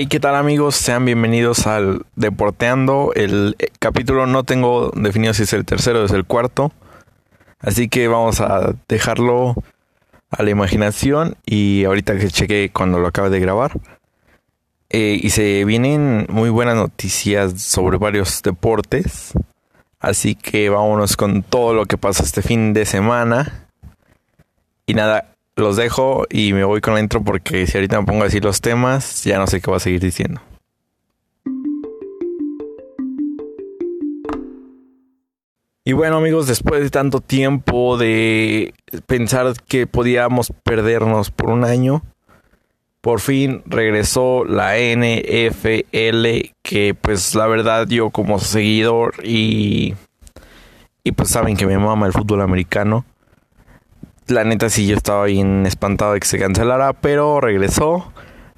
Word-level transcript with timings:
Hey, 0.00 0.06
¿qué 0.06 0.18
tal 0.18 0.34
amigos? 0.34 0.76
Sean 0.76 1.04
bienvenidos 1.04 1.66
al 1.66 2.06
Deporteando. 2.16 3.12
El 3.14 3.54
eh, 3.58 3.66
capítulo 3.78 4.24
no 4.24 4.44
tengo 4.44 4.90
definido 4.96 5.34
si 5.34 5.42
es 5.42 5.52
el 5.52 5.66
tercero 5.66 6.00
o 6.00 6.04
es 6.06 6.12
el 6.12 6.24
cuarto. 6.24 6.72
Así 7.58 7.90
que 7.90 8.08
vamos 8.08 8.40
a 8.40 8.72
dejarlo 8.88 9.56
a 10.30 10.42
la 10.42 10.48
imaginación 10.48 11.36
y 11.44 11.84
ahorita 11.84 12.16
que 12.16 12.28
cheque 12.28 12.70
cuando 12.72 12.98
lo 12.98 13.08
acabe 13.08 13.28
de 13.28 13.40
grabar. 13.40 13.72
Eh, 14.88 15.20
y 15.22 15.28
se 15.28 15.66
vienen 15.66 16.24
muy 16.30 16.48
buenas 16.48 16.76
noticias 16.76 17.60
sobre 17.60 17.98
varios 17.98 18.40
deportes. 18.40 19.34
Así 19.98 20.34
que 20.34 20.70
vámonos 20.70 21.14
con 21.14 21.42
todo 21.42 21.74
lo 21.74 21.84
que 21.84 21.98
pasa 21.98 22.22
este 22.22 22.40
fin 22.40 22.72
de 22.72 22.86
semana. 22.86 23.68
Y 24.86 24.94
nada, 24.94 25.36
los 25.60 25.76
dejo 25.76 26.26
y 26.30 26.52
me 26.52 26.64
voy 26.64 26.80
con 26.80 26.94
la 26.94 27.00
intro 27.00 27.22
porque 27.22 27.66
si 27.66 27.76
ahorita 27.76 28.00
me 28.00 28.06
pongo 28.06 28.22
a 28.22 28.24
decir 28.24 28.44
los 28.44 28.60
temas, 28.60 29.24
ya 29.24 29.38
no 29.38 29.46
sé 29.46 29.60
qué 29.60 29.70
voy 29.70 29.76
a 29.76 29.80
seguir 29.80 30.00
diciendo. 30.00 30.40
Y 35.84 35.92
bueno 35.92 36.18
amigos, 36.18 36.46
después 36.46 36.82
de 36.82 36.90
tanto 36.90 37.20
tiempo 37.20 37.96
de 37.96 38.74
pensar 39.06 39.54
que 39.66 39.86
podíamos 39.86 40.52
perdernos 40.62 41.30
por 41.30 41.50
un 41.50 41.64
año, 41.64 42.02
por 43.00 43.20
fin 43.20 43.62
regresó 43.66 44.44
la 44.44 44.76
NFL, 44.76 46.52
que 46.62 46.94
pues 47.00 47.34
la 47.34 47.46
verdad 47.46 47.88
yo 47.88 48.10
como 48.10 48.38
seguidor 48.38 49.14
y, 49.24 49.94
y 51.02 51.12
pues 51.12 51.30
saben 51.30 51.56
que 51.56 51.66
me 51.66 51.78
mama 51.78 52.06
el 52.06 52.12
fútbol 52.12 52.42
americano 52.42 53.04
la 54.30 54.44
neta 54.44 54.70
sí 54.70 54.86
yo 54.86 54.96
estaba 54.96 55.24
bien 55.24 55.66
espantado 55.66 56.14
de 56.14 56.20
que 56.20 56.26
se 56.26 56.38
cancelara, 56.38 56.92
pero 56.92 57.40
regresó 57.40 58.12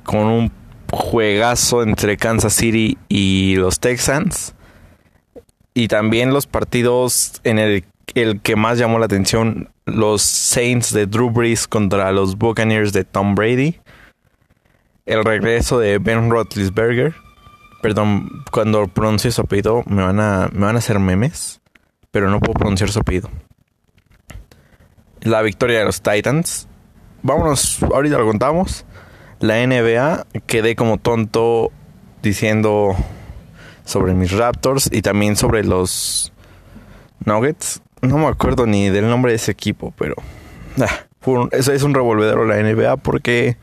con 0.04 0.26
un 0.26 0.52
juegazo 0.92 1.82
entre 1.82 2.16
Kansas 2.16 2.52
City 2.52 2.98
y 3.08 3.56
los 3.56 3.80
Texans. 3.80 4.54
Y 5.74 5.88
también 5.88 6.32
los 6.32 6.46
partidos 6.46 7.40
en 7.44 7.58
el, 7.58 7.84
que 8.42 8.56
más 8.56 8.78
llamó 8.78 8.98
la 8.98 9.06
atención, 9.06 9.70
los 9.86 10.22
Saints 10.22 10.92
de 10.92 11.06
Drew 11.06 11.30
Brees 11.30 11.66
contra 11.66 12.12
los 12.12 12.36
Buccaneers 12.36 12.92
de 12.92 13.04
Tom 13.04 13.34
Brady. 13.34 13.80
El 15.06 15.24
regreso 15.24 15.78
de 15.78 15.98
Ben 15.98 16.30
Roethlisberger. 16.30 17.14
Perdón, 17.80 18.28
cuando 18.52 18.86
pronuncie 18.86 19.32
su 19.32 19.40
apellido 19.40 19.82
me 19.86 20.02
van 20.02 20.20
a, 20.20 20.48
me 20.52 20.66
van 20.66 20.76
a 20.76 20.78
hacer 20.78 21.00
memes, 21.00 21.60
pero 22.10 22.30
no 22.30 22.38
puedo 22.38 22.54
pronunciar 22.54 22.90
su 22.90 23.00
apellido 23.00 23.28
la 25.22 25.42
victoria 25.42 25.78
de 25.80 25.84
los 25.84 26.02
Titans. 26.02 26.68
Vámonos, 27.22 27.82
ahorita 27.82 28.18
lo 28.18 28.26
contamos. 28.26 28.84
La 29.40 29.64
NBA, 29.66 30.26
quedé 30.46 30.76
como 30.76 30.98
tonto 30.98 31.72
diciendo 32.22 32.94
sobre 33.84 34.14
mis 34.14 34.32
Raptors 34.32 34.88
y 34.92 35.02
también 35.02 35.36
sobre 35.36 35.64
los 35.64 36.32
Nuggets. 37.24 37.82
No 38.00 38.18
me 38.18 38.26
acuerdo 38.26 38.66
ni 38.66 38.88
del 38.88 39.08
nombre 39.08 39.32
de 39.32 39.36
ese 39.36 39.52
equipo, 39.52 39.92
pero 39.96 40.16
ah, 40.80 41.06
eso 41.52 41.72
es 41.72 41.82
un 41.82 41.94
revolvedero 41.94 42.44
la 42.44 42.60
NBA 42.60 42.96
porque 42.98 43.56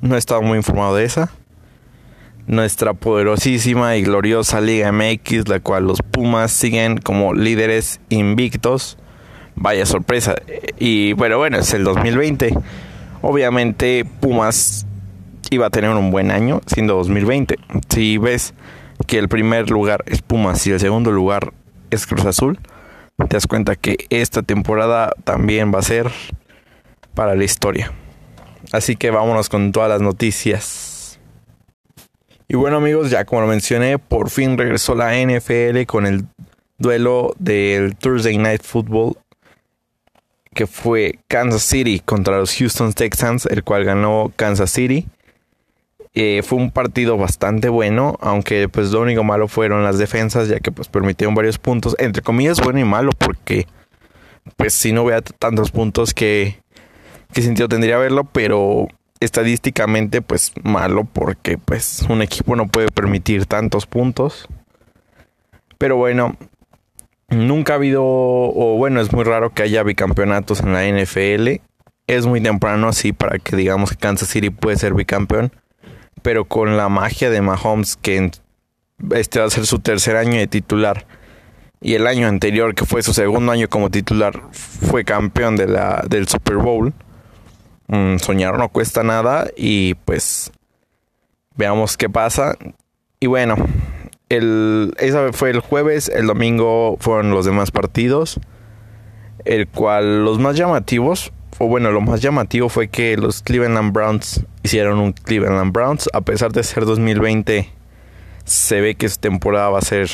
no 0.00 0.14
he 0.14 0.18
estado 0.18 0.42
muy 0.42 0.58
informado 0.58 0.96
de 0.96 1.04
esa. 1.04 1.30
Nuestra 2.46 2.94
poderosísima 2.94 3.96
y 3.96 4.02
gloriosa 4.02 4.60
Liga 4.60 4.92
MX, 4.92 5.48
la 5.48 5.60
cual 5.60 5.86
los 5.86 6.00
Pumas 6.00 6.52
siguen 6.52 6.98
como 6.98 7.34
líderes 7.34 8.00
invictos 8.08 8.98
vaya 9.56 9.84
sorpresa. 9.86 10.36
Y 10.78 11.14
bueno, 11.14 11.38
bueno, 11.38 11.58
es 11.58 11.74
el 11.74 11.84
2020. 11.84 12.54
Obviamente 13.22 14.04
Pumas 14.20 14.86
iba 15.50 15.66
a 15.66 15.70
tener 15.70 15.90
un 15.90 16.10
buen 16.10 16.30
año 16.30 16.60
siendo 16.66 16.94
2020. 16.94 17.56
Si 17.88 18.18
ves 18.18 18.54
que 19.06 19.18
el 19.18 19.28
primer 19.28 19.70
lugar 19.70 20.04
es 20.06 20.22
Pumas 20.22 20.64
y 20.66 20.70
el 20.70 20.80
segundo 20.80 21.10
lugar 21.10 21.52
es 21.90 22.06
Cruz 22.06 22.24
Azul, 22.24 22.58
te 23.16 23.36
das 23.36 23.46
cuenta 23.46 23.76
que 23.76 24.06
esta 24.10 24.42
temporada 24.42 25.12
también 25.24 25.72
va 25.74 25.80
a 25.80 25.82
ser 25.82 26.10
para 27.14 27.34
la 27.34 27.44
historia. 27.44 27.92
Así 28.72 28.96
que 28.96 29.10
vámonos 29.10 29.48
con 29.48 29.72
todas 29.72 29.88
las 29.88 30.02
noticias. 30.02 31.18
Y 32.48 32.54
bueno 32.54 32.76
amigos, 32.76 33.10
ya 33.10 33.24
como 33.24 33.40
lo 33.40 33.46
mencioné, 33.48 33.98
por 33.98 34.30
fin 34.30 34.56
regresó 34.56 34.94
la 34.94 35.14
NFL 35.14 35.84
con 35.86 36.06
el 36.06 36.26
duelo 36.78 37.34
del 37.38 37.96
Thursday 37.96 38.38
Night 38.38 38.62
Football 38.62 39.16
que 40.56 40.66
fue 40.66 41.18
Kansas 41.28 41.62
City 41.62 42.00
contra 42.02 42.38
los 42.38 42.56
Houston 42.56 42.94
Texans, 42.94 43.44
el 43.44 43.62
cual 43.62 43.84
ganó 43.84 44.32
Kansas 44.36 44.70
City. 44.70 45.06
Eh, 46.14 46.42
fue 46.42 46.58
un 46.58 46.70
partido 46.70 47.18
bastante 47.18 47.68
bueno, 47.68 48.16
aunque 48.22 48.66
pues 48.70 48.90
lo 48.90 49.02
único 49.02 49.22
malo 49.22 49.48
fueron 49.48 49.84
las 49.84 49.98
defensas, 49.98 50.48
ya 50.48 50.58
que 50.58 50.72
pues 50.72 50.88
permitieron 50.88 51.34
varios 51.34 51.58
puntos, 51.58 51.94
entre 51.98 52.22
comillas 52.22 52.58
bueno 52.58 52.80
y 52.80 52.84
malo, 52.84 53.10
porque 53.18 53.66
pues 54.56 54.72
si 54.72 54.92
no 54.92 55.04
vea 55.04 55.20
tantos 55.20 55.70
puntos 55.70 56.14
que, 56.14 56.58
que 57.34 57.42
sentido 57.42 57.68
tendría 57.68 57.98
verlo, 57.98 58.24
pero 58.24 58.88
estadísticamente 59.20 60.22
pues 60.22 60.52
malo, 60.62 61.04
porque 61.04 61.58
pues 61.58 62.00
un 62.08 62.22
equipo 62.22 62.56
no 62.56 62.66
puede 62.66 62.88
permitir 62.88 63.44
tantos 63.44 63.84
puntos. 63.84 64.48
Pero 65.76 65.96
bueno, 65.96 66.34
Nunca 67.28 67.72
ha 67.72 67.76
habido, 67.76 68.04
o 68.04 68.76
bueno, 68.76 69.00
es 69.00 69.12
muy 69.12 69.24
raro 69.24 69.50
que 69.50 69.62
haya 69.62 69.82
bicampeonatos 69.82 70.60
en 70.60 70.72
la 70.72 70.86
NFL. 70.86 71.60
Es 72.06 72.26
muy 72.26 72.40
temprano 72.40 72.88
así 72.88 73.12
para 73.12 73.38
que 73.38 73.56
digamos 73.56 73.90
que 73.90 73.96
Kansas 73.96 74.28
City 74.28 74.50
puede 74.50 74.76
ser 74.76 74.94
bicampeón. 74.94 75.52
Pero 76.22 76.44
con 76.44 76.76
la 76.76 76.88
magia 76.88 77.30
de 77.30 77.40
Mahomes, 77.40 77.96
que 77.96 78.30
este 79.10 79.40
va 79.40 79.46
a 79.46 79.50
ser 79.50 79.66
su 79.66 79.80
tercer 79.80 80.16
año 80.16 80.38
de 80.38 80.46
titular, 80.46 81.06
y 81.80 81.94
el 81.94 82.06
año 82.06 82.26
anterior, 82.26 82.74
que 82.74 82.84
fue 82.84 83.02
su 83.02 83.12
segundo 83.12 83.52
año 83.52 83.68
como 83.68 83.90
titular, 83.90 84.42
fue 84.52 85.04
campeón 85.04 85.56
del 85.56 86.28
Super 86.28 86.56
Bowl. 86.56 86.94
Mm, 87.88 88.16
soñar 88.16 88.58
no 88.58 88.68
cuesta 88.68 89.04
nada 89.04 89.46
y 89.56 89.94
pues 89.94 90.50
veamos 91.54 91.96
qué 91.96 92.08
pasa. 92.08 92.56
Y 93.20 93.26
bueno, 93.26 93.56
el, 94.28 94.94
esa 94.98 95.32
fue 95.32 95.50
el 95.50 95.60
jueves, 95.60 96.08
el 96.08 96.26
domingo 96.26 96.96
fueron 97.00 97.30
los 97.30 97.44
demás 97.44 97.70
partidos, 97.70 98.40
el 99.44 99.68
cual 99.68 100.24
los 100.24 100.38
más 100.38 100.56
llamativos, 100.56 101.32
o 101.58 101.68
bueno, 101.68 101.90
lo 101.92 102.00
más 102.00 102.20
llamativo 102.20 102.68
fue 102.68 102.88
que 102.88 103.16
los 103.16 103.42
Cleveland 103.42 103.92
Browns 103.92 104.44
hicieron 104.62 104.98
un 104.98 105.12
Cleveland 105.12 105.72
Browns, 105.72 106.08
a 106.12 106.20
pesar 106.20 106.52
de 106.52 106.62
ser 106.62 106.84
2020, 106.84 107.70
se 108.44 108.80
ve 108.80 108.94
que 108.96 109.08
su 109.08 109.18
temporada 109.18 109.70
va 109.70 109.78
a 109.78 109.82
ser 109.82 110.10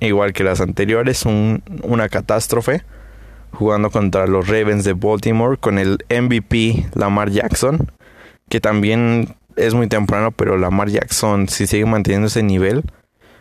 igual 0.00 0.32
que 0.32 0.44
las 0.44 0.60
anteriores, 0.60 1.24
una 1.26 2.08
catástrofe, 2.08 2.82
jugando 3.52 3.90
contra 3.90 4.26
los 4.26 4.48
Ravens 4.48 4.84
de 4.84 4.92
Baltimore 4.92 5.56
con 5.58 5.78
el 5.78 5.98
MVP 6.08 6.86
Lamar 6.94 7.30
Jackson, 7.30 7.90
que 8.48 8.60
también 8.60 9.34
es 9.56 9.74
muy 9.74 9.88
temprano, 9.88 10.30
pero 10.30 10.56
Lamar 10.56 10.88
Jackson, 10.88 11.48
si 11.48 11.66
sigue 11.66 11.84
manteniendo 11.84 12.28
ese 12.28 12.42
nivel, 12.42 12.84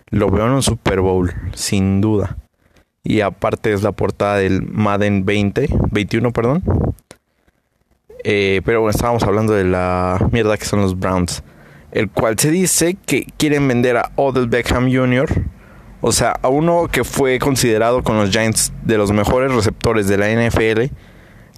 lo 0.09 0.30
veo 0.30 0.46
en 0.46 0.53
un 0.53 0.64
Super 0.64 1.02
Bowl, 1.02 1.34
sin 1.53 2.02
duda. 2.02 2.38
Y 3.03 3.22
aparte 3.22 3.74
es 3.74 3.84
la 3.84 3.92
portada 3.92 4.38
del 4.38 4.64
Madden 4.64 5.25
20, 5.25 5.68
21, 5.92 6.31
perdón. 6.31 6.64
Eh, 8.24 8.62
pero 8.66 8.81
bueno, 8.81 8.92
estábamos 8.92 9.24
hablando 9.24 9.53
de 9.53 9.64
la 9.64 10.28
mierda 10.31 10.58
que 10.58 10.66
son 10.66 10.81
los 10.81 11.00
Browns. 11.00 11.44
El 11.92 12.09
cual 12.09 12.38
se 12.38 12.52
dice 12.52 12.98
que 13.06 13.25
quieren 13.38 13.68
vender 13.68 13.98
a 13.98 14.12
Odell 14.16 14.48
Beckham 14.48 14.92
Jr. 14.94 15.28
O 16.02 16.12
sea, 16.12 16.34
a 16.42 16.50
uno 16.50 16.88
que 16.92 17.03
fue 17.03 17.40
considerado 17.40 18.03
con 18.03 18.18
los 18.18 18.30
Giants 18.30 18.72
de 18.84 18.98
los 18.98 19.12
mejores 19.12 19.53
receptores 19.53 20.08
de 20.08 20.18
la 20.18 20.30
NFL. 20.30 20.94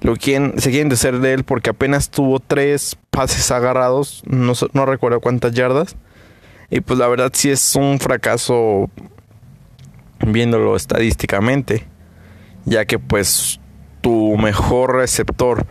Lo 0.01 0.15
quieren, 0.15 0.53
se 0.57 0.71
quieren 0.71 0.89
deshacer 0.89 1.19
de 1.19 1.33
él 1.33 1.43
porque 1.43 1.69
apenas 1.69 2.09
tuvo 2.09 2.39
tres 2.39 2.97
pases 3.11 3.51
agarrados. 3.51 4.23
No, 4.25 4.53
no 4.73 4.85
recuerdo 4.85 5.19
cuántas 5.19 5.51
yardas. 5.51 5.95
Y 6.71 6.79
pues 6.79 6.97
la 6.97 7.07
verdad 7.09 7.31
sí 7.33 7.51
es 7.51 7.75
un 7.75 7.99
fracaso 7.99 8.89
viéndolo 10.25 10.77
estadísticamente, 10.77 11.85
ya 12.63 12.85
que 12.85 12.97
pues 12.97 13.59
tu 13.99 14.37
mejor 14.37 14.95
receptor 14.95 15.65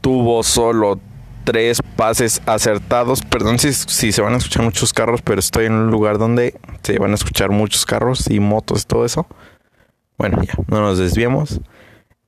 tuvo 0.00 0.42
solo 0.42 0.98
tres 1.44 1.82
pases 1.94 2.40
acertados. 2.46 3.20
Perdón 3.20 3.58
si, 3.58 3.74
si, 3.74 4.10
se 4.10 4.22
van 4.22 4.32
a 4.32 4.38
escuchar 4.38 4.64
muchos 4.64 4.94
carros, 4.94 5.20
pero 5.20 5.40
estoy 5.40 5.66
en 5.66 5.74
un 5.74 5.90
lugar 5.90 6.16
donde 6.16 6.58
se 6.82 6.98
van 6.98 7.12
a 7.12 7.14
escuchar 7.14 7.50
muchos 7.50 7.84
carros 7.84 8.30
y 8.30 8.40
motos 8.40 8.84
y 8.84 8.86
todo 8.86 9.04
eso. 9.04 9.26
Bueno, 10.16 10.42
ya, 10.42 10.54
no 10.68 10.80
nos 10.80 10.96
desviemos. 10.96 11.60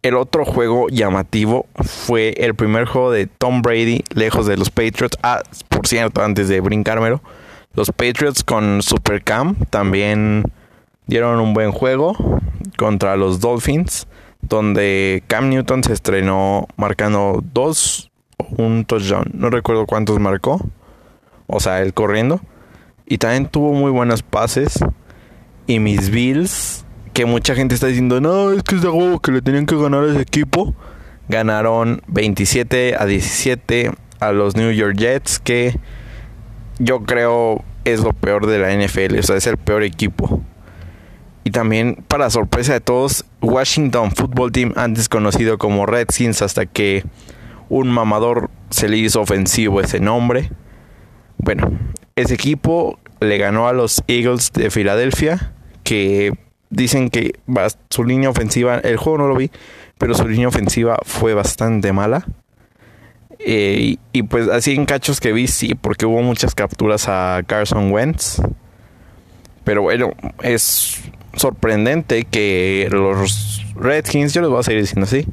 El 0.03 0.17
otro 0.17 0.45
juego 0.45 0.89
llamativo 0.91 1.65
fue 1.77 2.35
el 2.37 2.55
primer 2.55 2.85
juego 2.85 3.11
de 3.11 3.27
Tom 3.27 3.63
Brady 3.63 4.05
lejos 4.15 4.47
de 4.47 4.59
los 4.59 4.69
Patriots. 4.69 5.17
Ah, 5.23 5.43
por 5.71 5.87
cierto, 5.87 6.23
antes 6.23 6.49
de 6.49 6.61
brincármelo 6.61 7.23
los 7.75 7.91
Patriots 7.93 8.43
con 8.43 8.83
Supercam 8.83 9.55
también 9.71 10.45
dieron 11.07 11.41
un 11.41 11.55
buen 11.55 11.73
juego 11.73 12.17
contra 12.77 13.17
los 13.17 13.41
Dolphins, 13.41 14.07
donde 14.43 15.23
Cam 15.27 15.51
Newton 15.51 15.85
se 15.85 15.93
estrenó 15.93 16.67
marcando 16.77 17.43
dos 17.53 18.11
o 18.39 18.63
un 18.63 18.85
touchdown. 18.85 19.31
No 19.35 19.51
recuerdo 19.51 19.87
cuántos 19.87 20.19
marcó. 20.19 20.61
O 21.47 21.61
sea, 21.61 21.83
él 21.83 21.95
corriendo. 21.95 22.41
Y 23.07 23.19
también 23.19 23.47
tuvo 23.47 23.73
muy 23.73 23.91
buenos 23.91 24.23
pases. 24.23 24.79
Y 25.67 25.79
mis 25.79 26.11
Bills, 26.11 26.85
que 27.13 27.25
mucha 27.25 27.55
gente 27.55 27.75
está 27.75 27.87
diciendo, 27.87 28.21
no, 28.21 28.53
es 28.53 28.63
que 28.63 28.77
es 28.77 28.83
de 28.83 28.89
huevo 28.89 29.21
que 29.21 29.33
le 29.33 29.43
tenían 29.43 29.67
que 29.67 29.77
ganar 29.77 30.05
a 30.05 30.11
ese 30.11 30.23
equipo. 30.23 30.75
Ganaron 31.29 32.03
27 32.09 32.97
a 32.99 33.07
17 33.07 33.93
a 34.21 34.33
los 34.33 34.57
New 34.57 34.73
York 34.73 34.97
Jets, 34.97 35.39
que 35.39 35.79
yo 36.81 37.05
creo 37.05 37.63
es 37.85 38.01
lo 38.01 38.13
peor 38.13 38.47
de 38.47 38.59
la 38.59 38.75
NFL, 38.75 39.19
o 39.19 39.23
sea, 39.23 39.37
es 39.37 39.47
el 39.47 39.59
peor 39.59 39.83
equipo. 39.83 40.43
Y 41.45 41.51
también, 41.51 42.03
para 42.09 42.31
sorpresa 42.31 42.73
de 42.73 42.81
todos, 42.81 43.25
Washington 43.41 44.11
Football 44.11 44.53
Team, 44.53 44.73
antes 44.77 45.09
conocido 45.09 45.59
como 45.59 45.87
Redskins, 45.87 46.43
hasta 46.43 46.67
que 46.67 47.05
un 47.69 47.89
mamador 47.89 48.51
se 48.71 48.89
le 48.89 48.97
hizo 48.97 49.21
ofensivo 49.21 49.81
ese 49.81 50.01
nombre. 50.01 50.51
Bueno, 51.39 51.71
ese 52.17 52.35
equipo 52.35 52.99
le 53.21 53.39
ganó 53.39 53.69
a 53.69 53.73
los 53.73 54.03
Eagles 54.07 54.53
de 54.53 54.71
Filadelfia, 54.71 55.53
que 55.85 56.33
dicen 56.71 57.11
que 57.11 57.39
su 57.91 58.05
línea 58.05 58.31
ofensiva, 58.31 58.79
el 58.79 58.97
juego 58.97 59.19
no 59.19 59.29
lo 59.29 59.37
vi, 59.37 59.51
pero 59.99 60.15
su 60.15 60.27
línea 60.27 60.49
ofensiva 60.49 60.99
fue 61.05 61.35
bastante 61.35 61.93
mala. 61.93 62.27
Eh, 63.45 63.97
y, 64.13 64.23
pues 64.25 64.49
así 64.49 64.75
en 64.75 64.85
cachos 64.85 65.21
que 65.21 65.33
vi, 65.33 65.47
sí, 65.47 65.75
porque 65.75 66.07
hubo 66.07 66.23
muchas 66.23 66.55
capturas 66.55 67.09
a 67.09 67.43
Carson 67.47 67.93
Wentz. 67.93 68.41
Pero 69.65 69.83
bueno, 69.83 70.13
es 70.43 71.03
sorprendente 71.35 72.25
que 72.25 72.89
los 72.91 73.65
Redskins, 73.75 74.35
yo 74.35 74.41
les 74.41 74.51
voy 74.51 74.61
a 74.61 74.63
seguir 74.63 74.83
diciendo 74.83 75.05
así, 75.05 75.27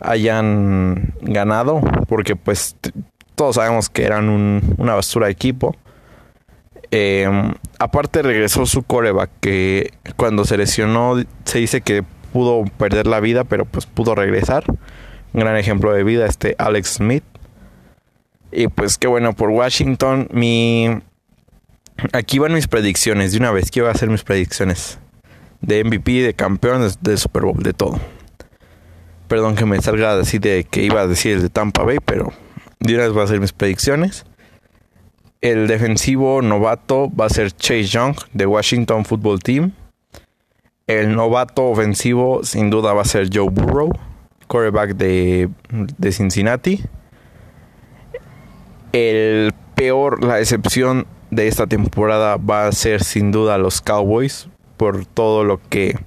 hayan 0.00 1.14
ganado, 1.22 1.80
porque 2.08 2.36
pues 2.36 2.76
todos 3.34 3.56
sabemos 3.56 3.88
que 3.88 4.04
eran 4.04 4.28
una 4.78 4.94
basura 4.94 5.26
de 5.26 5.32
equipo. 5.32 5.74
Em, 6.90 7.54
aparte 7.78 8.22
regresó 8.22 8.66
su 8.66 8.82
coreback, 8.82 9.30
que 9.40 9.92
cuando 10.16 10.44
se 10.44 10.56
lesionó 10.56 11.16
se 11.44 11.58
dice 11.58 11.80
que 11.80 12.04
pudo 12.32 12.64
perder 12.78 13.06
la 13.06 13.20
vida, 13.20 13.44
pero 13.44 13.64
pues 13.64 13.86
pudo 13.86 14.14
regresar. 14.14 14.64
Un 15.32 15.40
gran 15.40 15.56
ejemplo 15.56 15.92
de 15.92 16.04
vida, 16.04 16.26
este 16.26 16.54
Alex 16.58 16.94
Smith. 16.94 17.24
Y 18.56 18.68
pues 18.68 18.98
qué 18.98 19.08
bueno 19.08 19.34
por 19.34 19.50
Washington. 19.50 20.28
Mi. 20.30 20.88
Aquí 22.12 22.38
van 22.38 22.54
mis 22.54 22.68
predicciones. 22.68 23.32
De 23.32 23.38
una 23.38 23.50
vez 23.50 23.70
quiero 23.70 23.90
hacer 23.90 24.08
mis 24.10 24.22
predicciones. 24.22 24.98
De 25.60 25.82
MVP, 25.82 26.22
de 26.22 26.34
campeón, 26.34 26.88
de, 27.00 27.16
Super 27.16 27.42
Bowl, 27.42 27.62
de 27.62 27.72
todo. 27.72 27.98
Perdón 29.28 29.56
que 29.56 29.64
me 29.64 29.80
salga 29.80 30.18
así 30.18 30.38
de 30.38 30.64
que 30.64 30.82
iba 30.82 31.00
a 31.00 31.06
decir 31.06 31.40
de 31.40 31.48
Tampa 31.48 31.82
Bay, 31.82 31.98
pero 32.04 32.32
de 32.80 32.94
una 32.94 33.04
vez 33.04 33.12
voy 33.12 33.22
a 33.22 33.24
hacer 33.24 33.40
mis 33.40 33.52
predicciones. 33.52 34.24
El 35.40 35.66
defensivo 35.66 36.42
novato 36.42 37.10
va 37.10 37.26
a 37.26 37.30
ser 37.30 37.50
Chase 37.52 37.84
Young 37.84 38.16
de 38.32 38.46
Washington 38.46 39.04
Football 39.04 39.40
Team. 39.40 39.72
El 40.86 41.16
novato 41.16 41.64
ofensivo 41.64 42.44
sin 42.44 42.70
duda 42.70 42.92
va 42.92 43.02
a 43.02 43.06
ser 43.06 43.30
Joe 43.32 43.48
Burrow, 43.50 43.90
quarterback 44.46 44.94
de, 44.96 45.48
de 45.70 46.12
Cincinnati 46.12 46.82
el 48.94 49.52
peor, 49.74 50.22
la 50.22 50.38
excepción 50.38 51.06
de 51.32 51.48
esta 51.48 51.66
temporada 51.66 52.36
va 52.36 52.68
a 52.68 52.72
ser 52.72 53.02
sin 53.02 53.32
duda 53.32 53.58
los 53.58 53.80
Cowboys 53.80 54.48
por 54.76 55.04
todo 55.04 55.42
lo 55.42 55.60
que 55.68 55.98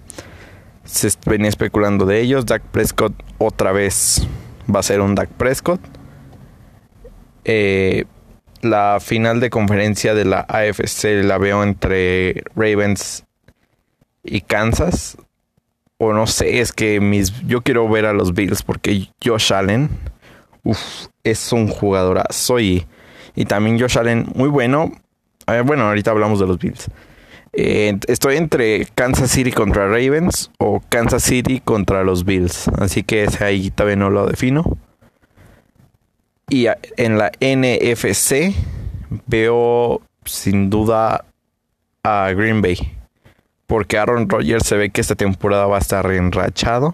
se 0.85 1.09
venía 1.25 1.49
especulando 1.49 2.05
de 2.05 2.21
ellos. 2.21 2.45
Dak 2.45 2.63
Prescott 2.63 3.13
otra 3.39 3.73
vez 3.73 4.25
va 4.73 4.79
a 4.79 4.83
ser 4.83 5.01
un 5.01 5.15
Dak 5.15 5.29
Prescott. 5.31 5.81
Eh, 7.43 8.05
la 8.61 8.99
final 9.01 9.41
de 9.41 9.49
conferencia 9.49 10.13
de 10.13 10.23
la 10.23 10.45
AFC 10.47 11.23
la 11.23 11.37
veo 11.37 11.63
entre 11.63 12.41
Ravens 12.55 13.25
y 14.23 14.39
Kansas. 14.41 15.17
O 15.97 16.13
no 16.13 16.25
sé, 16.25 16.61
es 16.61 16.71
que 16.71 17.01
mis, 17.01 17.33
yo 17.41 17.63
quiero 17.63 17.89
ver 17.89 18.05
a 18.05 18.13
los 18.13 18.33
Bills 18.33 18.63
porque 18.63 19.09
Josh 19.21 19.51
Allen 19.51 19.89
Uf, 20.67 21.07
es 21.23 21.53
un 21.53 21.69
jugadorazo 21.69 22.59
y, 22.59 22.85
y 23.35 23.45
también 23.45 23.79
Josh 23.79 23.97
Allen 23.97 24.27
muy 24.35 24.49
bueno. 24.49 24.91
bueno, 25.63 25.87
ahorita 25.87 26.11
hablamos 26.11 26.41
de 26.41 26.47
los 26.47 26.59
Bills. 26.59 26.89
Eh, 27.53 27.97
estoy 28.07 28.35
entre 28.35 28.85
Kansas 28.93 29.31
City 29.31 29.53
contra 29.53 29.87
Ravens 29.87 30.51
o 30.57 30.81
Kansas 30.89 31.23
City 31.23 31.61
contra 31.61 32.03
los 32.03 32.25
Bills. 32.25 32.67
Así 32.79 33.03
que 33.03 33.23
ese 33.23 33.45
ahí 33.45 33.71
todavía 33.71 33.95
no 33.95 34.09
lo 34.09 34.25
defino. 34.25 34.77
Y 36.49 36.67
en 36.97 37.17
la 37.17 37.31
NFC 37.39 38.53
veo 39.25 40.01
sin 40.25 40.69
duda 40.69 41.23
a 42.03 42.33
Green 42.35 42.61
Bay. 42.61 42.77
Porque 43.67 43.97
Aaron 43.97 44.27
Rodgers 44.27 44.67
se 44.67 44.75
ve 44.75 44.89
que 44.89 44.99
esta 44.99 45.15
temporada 45.15 45.65
va 45.65 45.77
a 45.77 45.79
estar 45.79 46.11
enrachado 46.11 46.91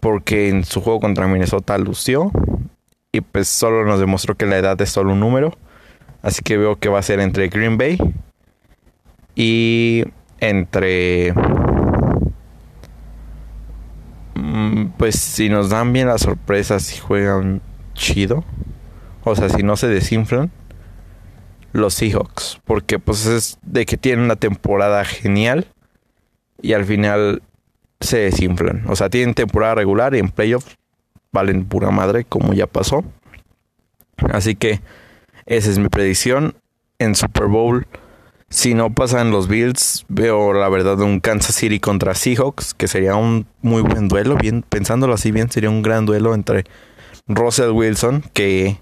porque 0.00 0.48
en 0.48 0.64
su 0.64 0.80
juego 0.80 1.00
contra 1.00 1.26
Minnesota 1.26 1.78
lució 1.78 2.30
y 3.12 3.20
pues 3.20 3.48
solo 3.48 3.84
nos 3.84 4.00
demostró 4.00 4.34
que 4.34 4.46
la 4.46 4.58
edad 4.58 4.80
es 4.80 4.90
solo 4.90 5.12
un 5.12 5.20
número. 5.20 5.56
Así 6.22 6.42
que 6.42 6.56
veo 6.56 6.76
que 6.76 6.88
va 6.88 6.98
a 6.98 7.02
ser 7.02 7.20
entre 7.20 7.48
Green 7.48 7.78
Bay 7.78 7.98
y 9.34 10.04
entre... 10.40 11.32
Mm, 14.34 14.86
pues 14.96 15.16
si 15.16 15.48
nos 15.48 15.70
dan 15.70 15.92
bien 15.92 16.08
las 16.08 16.22
sorpresas 16.22 16.92
y 16.96 16.98
juegan 16.98 17.60
chido. 17.94 18.44
O 19.22 19.36
sea, 19.36 19.48
si 19.48 19.62
no 19.62 19.76
se 19.76 19.88
desinflan. 19.88 20.50
Los 21.72 21.94
Seahawks. 21.94 22.60
Porque 22.64 22.98
pues 22.98 23.26
es 23.26 23.58
de 23.62 23.86
que 23.86 23.96
tienen 23.96 24.24
una 24.24 24.36
temporada 24.36 25.04
genial. 25.04 25.66
Y 26.62 26.72
al 26.72 26.84
final 26.84 27.42
se 28.00 28.18
desinflan. 28.18 28.84
O 28.88 28.96
sea, 28.96 29.08
tienen 29.10 29.34
temporada 29.34 29.76
regular 29.76 30.14
y 30.14 30.18
en 30.18 30.28
playoffs 30.28 30.76
valen 31.32 31.64
pura 31.64 31.90
madre, 31.90 32.24
como 32.24 32.52
ya 32.52 32.66
pasó. 32.66 33.04
Así 34.32 34.54
que 34.54 34.80
esa 35.46 35.70
es 35.70 35.78
mi 35.78 35.88
predicción. 35.88 36.54
En 36.98 37.16
Super 37.16 37.46
Bowl, 37.46 37.86
si 38.48 38.74
no 38.74 38.94
pasan 38.94 39.32
los 39.32 39.48
Bills, 39.48 40.04
veo 40.08 40.52
la 40.52 40.68
verdad 40.68 41.00
un 41.00 41.18
Kansas 41.20 41.56
City 41.56 41.80
contra 41.80 42.14
Seahawks, 42.14 42.72
que 42.72 42.86
sería 42.86 43.16
un 43.16 43.46
muy 43.62 43.82
buen 43.82 44.08
duelo. 44.08 44.36
Bien, 44.36 44.62
pensándolo 44.62 45.14
así 45.14 45.32
bien, 45.32 45.50
sería 45.50 45.70
un 45.70 45.82
gran 45.82 46.06
duelo 46.06 46.34
entre 46.34 46.64
Russell 47.26 47.70
Wilson, 47.70 48.22
que 48.32 48.78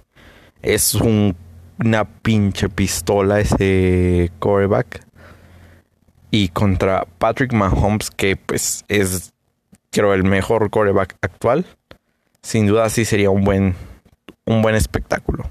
es 0.61 0.95
una 0.95 2.05
pinche 2.05 2.69
pistola 2.69 3.41
ese 3.41 4.31
quarterback 4.39 5.07
y 6.33 6.49
contra 6.49 7.05
Patrick 7.19 7.53
Mahomes, 7.53 8.11
que 8.11 8.37
pues 8.37 8.87
es, 8.89 9.35
creo, 9.91 10.15
el 10.15 10.25
mejor 10.25 10.71
coreback 10.71 11.17
actual. 11.21 11.67
Sin 12.41 12.67
duda 12.67 12.89
sí 12.89 13.05
sería 13.05 13.29
un 13.29 13.45
buen, 13.45 13.77
un 14.47 14.63
buen 14.63 14.75
espectáculo. 14.75 15.45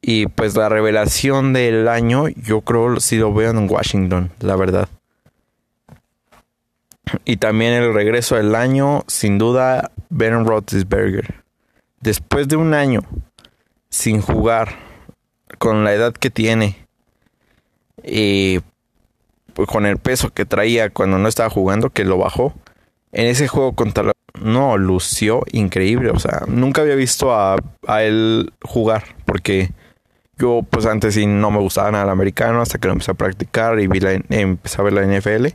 Y 0.00 0.28
pues 0.28 0.54
la 0.54 0.68
revelación 0.68 1.52
del 1.52 1.88
año, 1.88 2.28
yo 2.28 2.60
creo 2.60 3.00
si 3.00 3.16
lo 3.16 3.34
veo 3.34 3.50
en 3.50 3.68
Washington, 3.68 4.30
la 4.38 4.54
verdad. 4.54 4.88
Y 7.24 7.38
también 7.38 7.72
el 7.72 7.92
regreso 7.92 8.36
del 8.36 8.54
año, 8.54 9.02
sin 9.08 9.36
duda, 9.36 9.90
Ben 10.10 10.46
Roethlisberger. 10.46 11.42
Después 12.00 12.46
de 12.46 12.54
un 12.54 12.72
año 12.72 13.00
sin 13.90 14.20
jugar, 14.20 14.76
con 15.58 15.82
la 15.82 15.92
edad 15.92 16.12
que 16.12 16.30
tiene, 16.30 16.86
y 18.04 18.60
con 19.66 19.86
el 19.86 19.98
peso 19.98 20.30
que 20.30 20.44
traía 20.44 20.90
cuando 20.90 21.18
no 21.18 21.28
estaba 21.28 21.50
jugando, 21.50 21.90
que 21.90 22.04
lo 22.04 22.18
bajó. 22.18 22.54
En 23.12 23.26
ese 23.26 23.48
juego 23.48 23.74
contra 23.74 24.04
la... 24.04 24.12
No, 24.40 24.76
lució 24.76 25.42
increíble. 25.52 26.10
O 26.10 26.18
sea, 26.18 26.42
nunca 26.48 26.82
había 26.82 26.96
visto 26.96 27.32
a, 27.32 27.56
él 28.00 28.52
jugar. 28.62 29.04
Porque 29.24 29.70
yo, 30.36 30.62
pues 30.68 30.86
antes 30.86 31.14
sí 31.14 31.26
no 31.26 31.50
me 31.50 31.60
gustaba 31.60 31.92
nada 31.92 32.04
el 32.04 32.10
americano. 32.10 32.60
Hasta 32.60 32.78
que 32.78 32.88
lo 32.88 32.92
empecé 32.92 33.12
a 33.12 33.14
practicar 33.14 33.78
y 33.78 33.86
vi 33.86 34.00
la, 34.00 34.12
empecé 34.12 34.80
a 34.80 34.84
ver 34.84 34.94
la 34.94 35.06
NFL. 35.06 35.46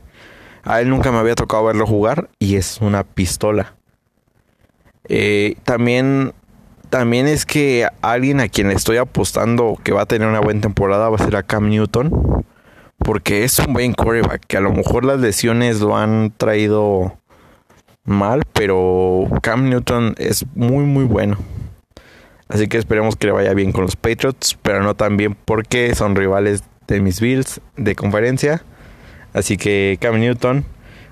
A 0.64 0.80
él 0.80 0.88
nunca 0.88 1.12
me 1.12 1.18
había 1.18 1.34
tocado 1.34 1.64
verlo 1.64 1.86
jugar. 1.86 2.30
Y 2.38 2.56
es 2.56 2.80
una 2.80 3.04
pistola. 3.04 3.74
Eh, 5.08 5.56
también 5.64 6.32
también 6.90 7.28
es 7.28 7.46
que 7.46 7.86
alguien 8.02 8.40
a 8.40 8.48
quien 8.48 8.68
le 8.68 8.74
estoy 8.74 8.96
apostando 8.96 9.78
que 9.82 9.92
va 9.92 10.02
a 10.02 10.06
tener 10.06 10.28
una 10.28 10.40
buena 10.40 10.60
temporada 10.60 11.08
va 11.08 11.16
a 11.16 11.24
ser 11.24 11.36
a 11.36 11.44
Cam 11.44 11.68
Newton 11.68 12.44
porque 13.04 13.44
es 13.44 13.58
un 13.58 13.72
buen 13.72 13.92
quarterback 13.94 14.44
que 14.46 14.56
a 14.56 14.60
lo 14.60 14.72
mejor 14.72 15.04
las 15.04 15.20
lesiones 15.20 15.80
lo 15.80 15.96
han 15.96 16.32
traído 16.36 17.18
mal, 18.04 18.42
pero 18.52 19.26
Cam 19.42 19.68
Newton 19.68 20.14
es 20.18 20.44
muy 20.54 20.84
muy 20.84 21.04
bueno. 21.04 21.38
Así 22.48 22.68
que 22.68 22.78
esperemos 22.78 23.16
que 23.16 23.28
le 23.28 23.32
vaya 23.32 23.54
bien 23.54 23.72
con 23.72 23.82
los 23.82 23.96
Patriots, 23.96 24.58
pero 24.62 24.82
no 24.82 24.94
tan 24.94 25.16
bien 25.16 25.36
porque 25.44 25.94
son 25.94 26.16
rivales 26.16 26.64
de 26.88 27.00
mis 27.00 27.20
Bills 27.20 27.60
de 27.76 27.94
conferencia. 27.94 28.62
Así 29.32 29.56
que 29.56 29.96
Cam 30.00 30.18
Newton, 30.18 30.64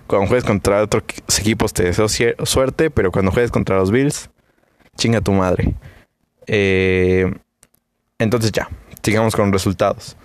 cuando 0.07 0.27
juegues 0.27 0.45
contra 0.45 0.83
otros 0.83 1.05
equipos 1.39 1.73
te 1.73 1.85
deseo 1.85 2.09
suerte, 2.45 2.91
pero 2.91 3.13
cuando 3.13 3.31
juegues 3.31 3.51
contra 3.53 3.77
los 3.77 3.91
Bills, 3.93 4.31
chinga 4.97 5.21
tu 5.21 5.33
madre. 5.33 5.75
Eh, 6.47 7.33
Entonces 8.19 8.51
ya, 8.53 8.69
sigamos 9.03 9.37
con 9.37 9.53
resultados. 9.53 10.17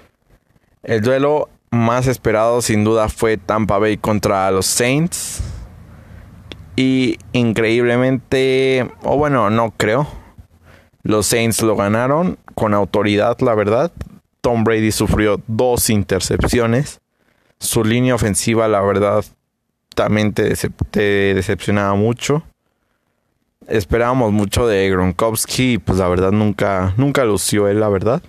El 0.84 1.02
duelo 1.02 1.48
más 1.72 2.08
esperado 2.08 2.62
sin 2.62 2.84
duda 2.84 3.08
fue 3.08 3.38
Tampa 3.38 3.80
Bay 3.80 3.96
contra 3.96 4.52
los 4.52 4.66
Saints. 4.66 5.42
Y 6.76 7.18
increíblemente, 7.32 8.92
o 9.04 9.18
bueno, 9.18 9.50
no 9.50 9.72
creo. 9.78 10.08
Los 11.04 11.28
Saints 11.28 11.62
lo 11.62 11.76
ganaron 11.78 12.38
con 12.54 12.74
autoridad, 12.74 13.40
la 13.40 13.56
verdad. 13.56 13.92
Tom 14.42 14.66
Brady 14.66 14.92
sufrió 14.92 15.42
dos 15.48 15.90
intercepciones. 15.90 17.00
Su 17.60 17.86
línea 17.86 18.16
ofensiva, 18.16 18.68
la 18.68 18.82
verdad, 18.82 19.24
también 19.96 20.34
te, 20.34 20.54
decepcionaba 21.34 21.96
mucho. 21.96 22.44
Esperábamos 23.68 24.34
mucho 24.34 24.68
de 24.68 24.90
Gronkowski, 24.90 25.78
pues 25.78 25.98
la 25.98 26.10
verdad 26.10 26.32
nunca, 26.32 26.94
nunca 26.98 27.24
lució 27.24 27.70
él, 27.70 27.80
la 27.80 27.88
verdad. 27.88 28.22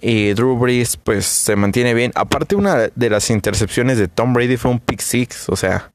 Y 0.00 0.32
Drew 0.32 0.56
Brees, 0.56 0.96
pues 0.96 1.26
se 1.26 1.56
mantiene 1.56 1.94
bien. 1.94 2.12
Aparte, 2.14 2.56
una 2.56 2.88
de 2.94 3.10
las 3.10 3.30
intercepciones 3.30 3.98
de 3.98 4.08
Tom 4.08 4.32
Brady 4.32 4.56
fue 4.56 4.70
un 4.70 4.80
pick 4.80 5.00
six, 5.00 5.48
o 5.48 5.56
sea. 5.56 5.92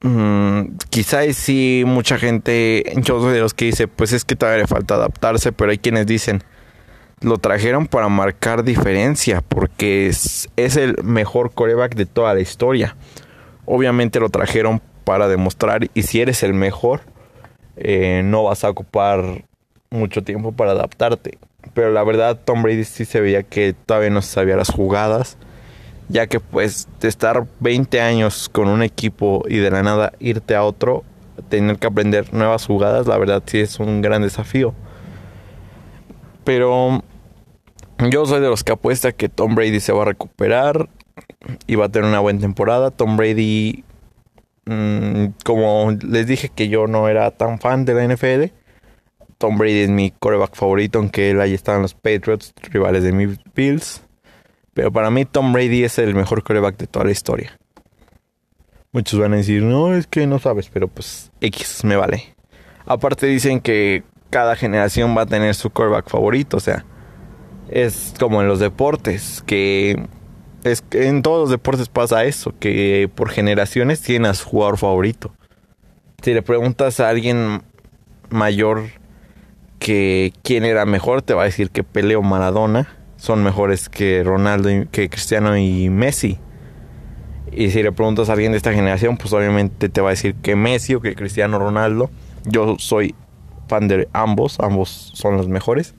Mmm, 0.00 0.76
quizá 0.90 1.24
sí, 1.32 1.82
mucha 1.84 2.18
gente, 2.18 2.84
yo 2.98 3.20
soy 3.20 3.34
de 3.34 3.40
los 3.40 3.52
que 3.52 3.64
dice, 3.64 3.88
pues 3.88 4.12
es 4.12 4.24
que 4.24 4.36
todavía 4.36 4.62
le 4.62 4.68
falta 4.68 4.94
adaptarse, 4.94 5.50
pero 5.50 5.72
hay 5.72 5.78
quienes 5.78 6.06
dicen, 6.06 6.44
lo 7.20 7.38
trajeron 7.38 7.86
para 7.86 8.08
marcar 8.08 8.62
diferencia 8.62 9.40
porque 9.40 10.06
es, 10.06 10.48
el 10.56 11.02
mejor 11.02 11.52
coreback 11.52 11.96
de 11.96 12.06
toda 12.06 12.34
la 12.34 12.40
historia. 12.40 12.96
Obviamente 13.66 14.20
lo 14.20 14.28
trajeron 14.28 14.80
para 15.04 15.28
demostrar 15.28 15.88
y 15.94 16.02
si 16.02 16.20
eres 16.20 16.42
el 16.42 16.54
mejor 16.54 17.00
eh, 17.76 18.22
no 18.24 18.44
vas 18.44 18.64
a 18.64 18.70
ocupar 18.70 19.44
mucho 19.90 20.22
tiempo 20.22 20.52
para 20.52 20.72
adaptarte. 20.72 21.38
Pero 21.74 21.92
la 21.92 22.04
verdad 22.04 22.38
Tom 22.44 22.62
Brady 22.62 22.84
sí 22.84 23.04
se 23.04 23.20
veía 23.20 23.42
que 23.42 23.74
todavía 23.74 24.10
no 24.10 24.22
sabía 24.22 24.56
las 24.56 24.70
jugadas. 24.70 25.36
Ya 26.08 26.26
que 26.26 26.40
pues 26.40 26.88
de 27.00 27.08
estar 27.08 27.46
20 27.60 28.00
años 28.00 28.48
con 28.48 28.68
un 28.68 28.82
equipo 28.82 29.44
y 29.48 29.58
de 29.58 29.70
la 29.70 29.82
nada 29.82 30.12
irte 30.20 30.54
a 30.54 30.64
otro, 30.64 31.04
tener 31.48 31.78
que 31.78 31.86
aprender 31.86 32.32
nuevas 32.32 32.64
jugadas, 32.66 33.06
la 33.06 33.18
verdad 33.18 33.42
sí 33.44 33.58
es 33.60 33.78
un 33.78 34.00
gran 34.00 34.22
desafío. 34.22 34.74
Pero 36.44 37.02
yo 38.10 38.24
soy 38.24 38.40
de 38.40 38.48
los 38.48 38.64
que 38.64 38.72
apuesta 38.72 39.12
que 39.12 39.28
Tom 39.28 39.54
Brady 39.54 39.80
se 39.80 39.92
va 39.92 40.02
a 40.02 40.06
recuperar 40.06 40.88
y 41.66 41.74
va 41.74 41.86
a 41.86 41.88
tener 41.88 42.08
una 42.08 42.20
buena 42.20 42.40
temporada. 42.40 42.90
Tom 42.90 43.16
Brady, 43.16 43.84
mm, 44.66 45.26
como 45.44 45.90
les 46.02 46.26
dije 46.26 46.48
que 46.48 46.68
yo 46.68 46.86
no 46.86 47.08
era 47.08 47.30
tan 47.32 47.58
fan 47.58 47.84
de 47.84 47.94
la 47.94 48.04
NFL, 48.04 48.52
Tom 49.38 49.56
Brady 49.56 49.80
es 49.80 49.90
mi 49.90 50.10
coreback 50.10 50.56
favorito, 50.56 50.98
aunque 50.98 51.30
él 51.30 51.40
ahí 51.40 51.54
estaban 51.54 51.82
los 51.82 51.94
Patriots, 51.94 52.52
rivales 52.70 53.04
de 53.04 53.12
mis 53.12 53.38
Bills. 53.54 54.02
Pero 54.74 54.92
para 54.92 55.10
mí 55.10 55.24
Tom 55.24 55.52
Brady 55.52 55.84
es 55.84 55.98
el 55.98 56.14
mejor 56.14 56.42
coreback 56.42 56.76
de 56.76 56.86
toda 56.86 57.04
la 57.04 57.12
historia. 57.12 57.58
Muchos 58.92 59.20
van 59.20 59.34
a 59.34 59.36
decir, 59.36 59.62
no, 59.62 59.94
es 59.94 60.06
que 60.06 60.26
no 60.26 60.38
sabes, 60.38 60.68
pero 60.72 60.88
pues 60.88 61.30
X 61.40 61.84
me 61.84 61.96
vale. 61.96 62.34
Aparte 62.84 63.26
dicen 63.26 63.60
que 63.60 64.02
cada 64.30 64.56
generación 64.56 65.16
va 65.16 65.22
a 65.22 65.26
tener 65.26 65.54
su 65.54 65.70
quarterback 65.70 66.08
favorito, 66.08 66.56
o 66.56 66.60
sea, 66.60 66.84
es 67.68 68.14
como 68.18 68.40
en 68.40 68.48
los 68.48 68.60
deportes, 68.60 69.42
que 69.46 70.06
es 70.64 70.82
en 70.92 71.22
todos 71.22 71.42
los 71.42 71.50
deportes 71.50 71.88
pasa 71.88 72.24
eso, 72.24 72.54
que 72.58 73.10
por 73.14 73.30
generaciones 73.30 74.00
tienen 74.00 74.30
a 74.30 74.34
su 74.34 74.48
jugador 74.48 74.78
favorito. 74.78 75.32
Si 76.22 76.34
le 76.34 76.42
preguntas 76.42 76.98
a 77.00 77.08
alguien 77.08 77.62
mayor 78.30 78.84
que 79.78 80.32
quién 80.42 80.64
era 80.64 80.84
mejor, 80.86 81.22
te 81.22 81.34
va 81.34 81.42
a 81.42 81.46
decir 81.46 81.70
que 81.70 81.84
Pelé 81.84 82.16
o 82.16 82.22
Maradona 82.22 82.88
son 83.16 83.42
mejores 83.42 83.88
que 83.88 84.22
Ronaldo, 84.24 84.70
que 84.90 85.08
Cristiano 85.08 85.56
y 85.56 85.90
Messi. 85.90 86.38
Y 87.50 87.70
si 87.70 87.82
le 87.82 87.92
preguntas 87.92 88.28
a 88.28 88.32
alguien 88.32 88.52
de 88.52 88.58
esta 88.58 88.72
generación, 88.72 89.16
pues 89.16 89.32
obviamente 89.32 89.88
te 89.88 90.00
va 90.00 90.08
a 90.08 90.10
decir 90.10 90.34
que 90.36 90.54
Messi 90.54 90.94
o 90.94 91.00
que 91.00 91.14
Cristiano 91.14 91.58
Ronaldo. 91.58 92.10
Yo 92.44 92.76
soy 92.78 93.14
fan 93.66 93.88
de 93.88 94.08
ambos, 94.12 94.58
ambos 94.60 95.12
son 95.14 95.36
los 95.36 95.48
mejores. 95.48 95.94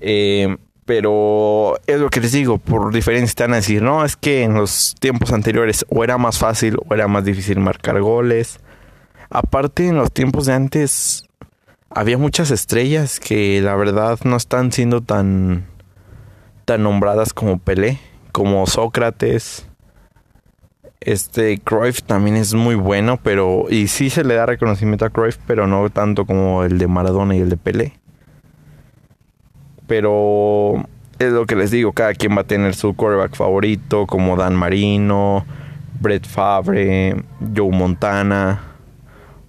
Eh, 0.00 0.56
pero 0.84 1.74
es 1.86 2.00
lo 2.00 2.08
que 2.08 2.20
les 2.20 2.32
digo, 2.32 2.56
por 2.56 2.94
diferencia 2.94 3.26
están 3.26 3.52
a 3.52 3.56
decir, 3.56 3.82
no, 3.82 4.04
es 4.04 4.16
que 4.16 4.42
en 4.42 4.54
los 4.54 4.94
tiempos 4.98 5.32
anteriores 5.32 5.84
o 5.90 6.02
era 6.02 6.16
más 6.16 6.38
fácil 6.38 6.78
o 6.88 6.94
era 6.94 7.08
más 7.08 7.24
difícil 7.24 7.60
marcar 7.60 8.00
goles. 8.00 8.60
Aparte, 9.28 9.86
en 9.88 9.96
los 9.96 10.10
tiempos 10.12 10.46
de 10.46 10.54
antes 10.54 11.28
había 11.90 12.18
muchas 12.18 12.50
estrellas 12.50 13.20
que 13.20 13.60
la 13.60 13.76
verdad 13.76 14.18
no 14.24 14.36
están 14.36 14.72
siendo 14.72 15.00
tan, 15.00 15.66
tan 16.64 16.82
nombradas 16.82 17.32
como 17.32 17.58
Pelé, 17.58 17.98
como 18.32 18.66
Sócrates, 18.66 19.68
este 21.00 21.58
Cruyff 21.58 22.02
también 22.02 22.36
es 22.36 22.54
muy 22.54 22.74
bueno, 22.74 23.18
pero 23.22 23.66
y 23.70 23.88
sí 23.88 24.10
se 24.10 24.24
le 24.24 24.34
da 24.34 24.46
reconocimiento 24.46 25.04
a 25.04 25.10
Cruyff, 25.10 25.38
pero 25.46 25.66
no 25.66 25.88
tanto 25.90 26.26
como 26.26 26.64
el 26.64 26.78
de 26.78 26.88
Maradona 26.88 27.36
y 27.36 27.40
el 27.40 27.50
de 27.50 27.56
Pelé. 27.56 27.92
Pero 29.86 30.84
es 31.18 31.32
lo 31.32 31.46
que 31.46 31.56
les 31.56 31.70
digo, 31.70 31.92
cada 31.92 32.14
quien 32.14 32.36
va 32.36 32.42
a 32.42 32.46
tener 32.46 32.74
su 32.74 32.94
quarterback 32.94 33.36
favorito, 33.36 34.06
como 34.06 34.36
Dan 34.36 34.54
Marino, 34.54 35.46
Brett 36.00 36.26
Favre, 36.26 37.16
Joe 37.56 37.70
Montana. 37.70 38.67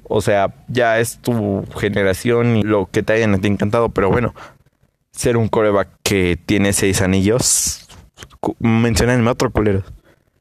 O 0.09 0.19
sea, 0.19 0.53
ya 0.67 0.99
es 0.99 1.19
tu 1.19 1.65
generación 1.77 2.57
y 2.57 2.63
lo 2.63 2.87
que 2.87 3.03
te 3.03 3.13
hayan 3.13 3.39
encantado, 3.45 3.89
pero 3.89 4.09
bueno, 4.09 4.33
ser 5.11 5.37
un 5.37 5.47
quarterback 5.47 5.87
que 6.03 6.37
tiene 6.45 6.73
seis 6.73 7.01
anillos, 7.01 7.87
mencionenme 8.59 9.29
otro 9.29 9.51
culero. 9.51 9.83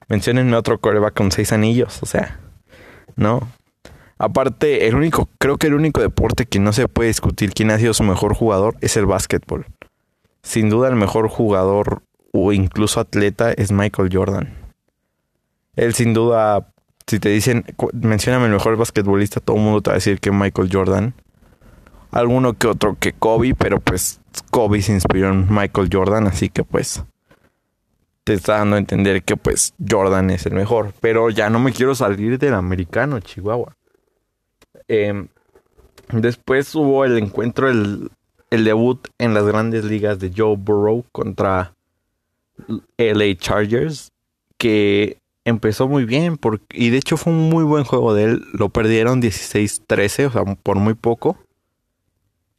Menciónenme 0.09 0.57
otro 0.57 0.81
coreback 0.81 1.15
con 1.15 1.31
seis 1.31 1.53
anillos, 1.53 2.03
o 2.03 2.07
sea, 2.07 2.41
¿no? 3.15 3.47
Aparte, 4.17 4.89
el 4.89 4.95
único, 4.95 5.29
creo 5.39 5.59
que 5.59 5.67
el 5.67 5.75
único 5.75 6.01
deporte 6.01 6.47
que 6.47 6.59
no 6.59 6.73
se 6.73 6.89
puede 6.89 7.09
discutir 7.09 7.53
quién 7.53 7.71
ha 7.71 7.79
sido 7.79 7.93
su 7.93 8.03
mejor 8.05 8.35
jugador 8.35 8.77
es 8.81 8.97
el 8.97 9.05
básquetbol. 9.05 9.67
Sin 10.43 10.71
duda 10.71 10.89
el 10.89 10.97
mejor 10.97 11.29
jugador 11.29 12.03
o 12.33 12.53
incluso 12.53 13.01
atleta 13.01 13.53
es 13.53 13.71
Michael 13.71 14.09
Jordan. 14.11 14.55
Él 15.77 15.95
sin 15.95 16.15
duda, 16.15 16.73
si 17.09 17.19
te 17.19 17.31
dicen, 17.31 17.65
mencioname 17.93 18.47
el 18.47 18.53
mejor 18.53 18.77
basquetbolista, 18.77 19.41
todo 19.41 19.57
el 19.57 19.63
mundo 19.63 19.81
te 19.81 19.91
va 19.91 19.95
a 19.95 19.97
decir 19.97 20.21
que 20.21 20.31
Michael 20.31 20.69
Jordan. 20.71 21.15
Alguno 22.11 22.53
que 22.53 22.67
otro 22.67 22.97
que 23.01 23.13
Kobe, 23.13 23.55
pero 23.55 23.81
pues 23.81 24.21
Kobe 24.51 24.83
se 24.83 24.93
inspiró 24.93 25.31
en 25.31 25.47
Michael 25.49 25.89
Jordan, 25.91 26.27
así 26.27 26.51
que 26.51 26.65
pues 26.65 27.03
te 28.25 28.35
está 28.35 28.59
dando 28.59 28.77
a 28.77 28.79
entender 28.79 29.23
que 29.23 29.37
pues 29.37 29.75
Jordan 29.89 30.29
es 30.31 30.45
el 30.45 30.53
mejor. 30.53 30.93
Pero 31.01 31.31
ya 31.31 31.49
no 31.49 31.59
me 31.59 31.73
quiero 31.73 31.95
salir 31.95 32.39
del 32.39 32.55
americano, 32.55 33.21
Chihuahua. 33.21 33.75
Em, 34.87 35.29
después 36.13 36.75
hubo 36.75 37.07
el 37.07 37.17
encuentro, 37.17 37.71
el, 37.71 38.11
el 38.51 38.65
debut 38.65 39.09
en 39.19 39.33
las 39.33 39.45
grandes 39.45 39.85
ligas 39.85 40.19
de 40.19 40.31
Joe 40.35 40.57
Burrow 40.57 41.05
contra 41.11 41.75
LA 42.99 43.35
Chargers, 43.39 44.13
que 44.59 45.18
empezó 45.49 45.89
muy 45.89 46.05
bien 46.05 46.39
y 46.71 46.91
de 46.91 46.99
hecho 46.99 47.17
fue 47.17 47.33
un 47.33 47.49
muy 47.49 47.65
buen 47.65 47.85
juego 47.85 48.15
de 48.15 48.25
él. 48.25 48.45
Lo 48.53 48.69
perdieron 48.69 49.23
16-13, 49.23 50.27
o 50.27 50.31
sea, 50.31 50.45
por 50.63 50.77
muy 50.77 50.95
poco. 50.95 51.37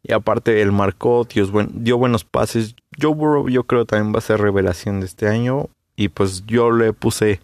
Y 0.04 0.14
aparte 0.14 0.62
él 0.62 0.72
marcó, 0.72 1.28
dio 1.74 1.98
buenos 1.98 2.24
pases. 2.24 2.76
Joe 3.00 3.14
Burrow 3.14 3.50
yo 3.50 3.66
creo 3.66 3.86
también 3.86 4.14
va 4.14 4.20
a 4.20 4.22
ser 4.22 4.40
revelación 4.40 5.00
de 5.00 5.06
este 5.06 5.28
año. 5.28 5.70
Y 5.96 6.10
pues 6.10 6.46
yo 6.46 6.72
le 6.72 6.94
puse, 6.94 7.42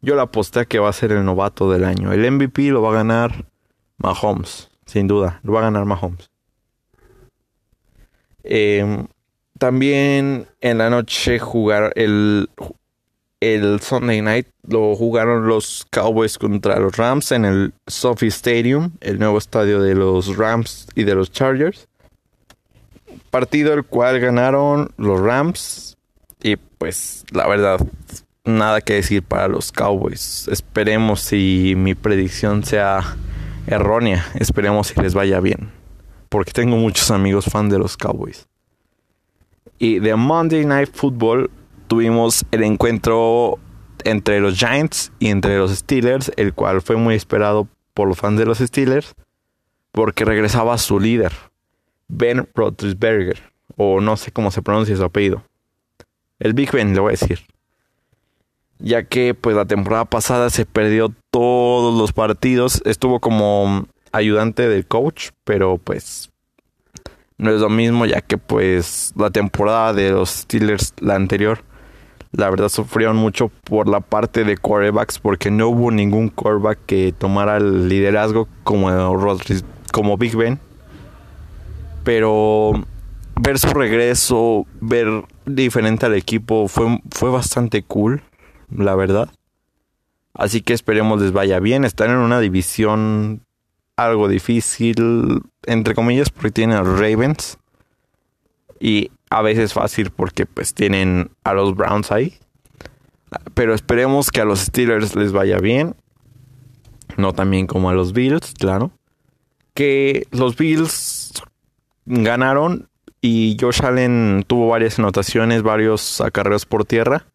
yo 0.00 0.14
le 0.14 0.22
aposté 0.22 0.60
a 0.60 0.64
que 0.64 0.78
va 0.78 0.88
a 0.88 0.92
ser 0.92 1.12
el 1.12 1.24
novato 1.24 1.70
del 1.70 1.84
año. 1.84 2.12
El 2.12 2.30
MVP 2.30 2.70
lo 2.70 2.82
va 2.82 2.90
a 2.90 2.94
ganar 2.94 3.46
Mahomes, 3.98 4.70
sin 4.86 5.08
duda, 5.08 5.40
lo 5.42 5.52
va 5.52 5.60
a 5.60 5.64
ganar 5.64 5.84
Mahomes. 5.84 6.30
Em, 8.44 9.08
también 9.58 10.46
en 10.60 10.78
la 10.78 10.88
noche 10.88 11.40
jugar 11.40 11.92
el, 11.96 12.48
el 13.40 13.80
Sunday 13.80 14.22
Night 14.22 14.48
lo 14.66 14.94
jugaron 14.94 15.46
los 15.46 15.86
Cowboys 15.90 16.38
contra 16.38 16.78
los 16.80 16.96
Rams 16.96 17.32
en 17.32 17.44
el 17.44 17.74
Sophie 17.86 18.28
Stadium, 18.28 18.92
el 19.00 19.18
nuevo 19.18 19.38
estadio 19.38 19.80
de 19.80 19.94
los 19.94 20.36
Rams 20.36 20.88
y 20.94 21.04
de 21.04 21.14
los 21.14 21.30
Chargers 21.30 21.88
partido 23.36 23.74
el 23.74 23.84
cual 23.84 24.18
ganaron 24.18 24.92
los 24.96 25.20
Rams 25.20 25.98
y 26.42 26.56
pues 26.56 27.24
la 27.32 27.46
verdad 27.46 27.86
nada 28.46 28.80
que 28.80 28.94
decir 28.94 29.22
para 29.22 29.46
los 29.46 29.72
Cowboys. 29.72 30.48
Esperemos 30.48 31.20
si 31.20 31.74
mi 31.76 31.94
predicción 31.94 32.64
sea 32.64 33.16
errónea, 33.66 34.26
esperemos 34.36 34.86
si 34.86 35.00
les 35.00 35.12
vaya 35.12 35.40
bien, 35.40 35.70
porque 36.28 36.52
tengo 36.52 36.76
muchos 36.76 37.10
amigos 37.10 37.44
fan 37.44 37.68
de 37.68 37.78
los 37.78 37.98
Cowboys. 37.98 38.46
Y 39.78 39.98
de 39.98 40.16
Monday 40.16 40.64
Night 40.64 40.90
Football 40.94 41.50
tuvimos 41.86 42.44
el 42.50 42.62
encuentro 42.62 43.58
entre 44.04 44.40
los 44.40 44.58
Giants 44.58 45.12
y 45.18 45.28
entre 45.28 45.58
los 45.58 45.72
Steelers, 45.72 46.32
el 46.36 46.54
cual 46.54 46.82
fue 46.82 46.96
muy 46.96 47.14
esperado 47.14 47.68
por 47.94 48.08
los 48.08 48.18
fans 48.18 48.38
de 48.38 48.46
los 48.46 48.58
Steelers, 48.58 49.14
porque 49.92 50.24
regresaba 50.24 50.78
su 50.78 51.00
líder, 51.00 51.32
Ben 52.08 52.48
Roethlisberger, 52.54 53.40
o 53.76 54.00
no 54.00 54.16
sé 54.16 54.30
cómo 54.30 54.50
se 54.50 54.62
pronuncia 54.62 54.96
su 54.96 55.04
apellido. 55.04 55.42
El 56.38 56.52
Big 56.52 56.70
Ben, 56.70 56.94
le 56.94 57.00
voy 57.00 57.10
a 57.10 57.18
decir. 57.18 57.40
Ya 58.78 59.04
que 59.04 59.32
pues 59.32 59.56
la 59.56 59.64
temporada 59.64 60.04
pasada 60.04 60.50
se 60.50 60.66
perdió 60.66 61.14
todos 61.30 61.98
los 61.98 62.12
partidos, 62.12 62.82
estuvo 62.84 63.20
como 63.20 63.86
ayudante 64.12 64.68
del 64.68 64.86
coach, 64.86 65.30
pero 65.44 65.78
pues 65.78 66.30
no 67.38 67.50
es 67.50 67.60
lo 67.60 67.70
mismo 67.70 68.06
ya 68.06 68.20
que 68.20 68.38
pues 68.38 69.12
la 69.16 69.30
temporada 69.30 69.92
de 69.92 70.10
los 70.10 70.30
Steelers 70.30 70.92
la 71.00 71.14
anterior 71.14 71.64
la 72.32 72.50
verdad 72.50 72.68
sufrieron 72.68 73.16
mucho 73.16 73.50
por 73.64 73.88
la 73.88 74.00
parte 74.00 74.44
de 74.44 74.56
quarterbacks 74.56 75.18
porque 75.18 75.50
no 75.50 75.68
hubo 75.68 75.90
ningún 75.90 76.28
quarterback 76.28 76.78
que 76.86 77.14
tomara 77.16 77.56
el 77.56 77.88
liderazgo 77.88 78.48
como 78.62 78.90
como 79.92 80.16
Big 80.16 80.36
Ben. 80.36 80.58
Pero 82.04 82.72
ver 83.40 83.58
su 83.58 83.68
regreso, 83.70 84.66
ver 84.80 85.24
diferente 85.44 86.06
al 86.06 86.14
equipo 86.14 86.68
fue, 86.68 87.00
fue 87.10 87.30
bastante 87.30 87.82
cool, 87.82 88.22
la 88.70 88.94
verdad. 88.94 89.28
Así 90.34 90.60
que 90.60 90.74
esperemos 90.74 91.20
les 91.20 91.32
vaya 91.32 91.58
bien. 91.60 91.84
Están 91.84 92.10
en 92.10 92.18
una 92.18 92.40
división 92.40 93.40
algo 93.96 94.28
difícil, 94.28 95.42
entre 95.64 95.94
comillas, 95.94 96.30
porque 96.30 96.50
tienen 96.50 96.76
a 96.76 96.82
Ravens. 96.82 97.58
Y 98.78 99.10
a 99.30 99.42
veces 99.42 99.72
fácil 99.72 100.10
porque 100.10 100.46
pues 100.46 100.74
tienen 100.74 101.30
a 101.44 101.52
los 101.52 101.74
Browns 101.74 102.12
ahí. 102.12 102.38
Pero 103.54 103.74
esperemos 103.74 104.30
que 104.30 104.40
a 104.40 104.44
los 104.44 104.60
Steelers 104.60 105.16
les 105.16 105.32
vaya 105.32 105.58
bien. 105.58 105.96
No 107.16 107.32
también 107.32 107.66
como 107.66 107.90
a 107.90 107.94
los 107.94 108.12
Bills, 108.12 108.54
claro. 108.58 108.90
Que 109.74 110.26
los 110.30 110.56
Bills 110.56 111.32
ganaron 112.04 112.88
y 113.20 113.56
Josh 113.60 113.82
Allen 113.82 114.44
tuvo 114.46 114.68
varias 114.68 114.98
anotaciones, 114.98 115.62
varios 115.62 116.20
acarreos 116.20 116.66
por 116.66 116.84
tierra. 116.84 117.26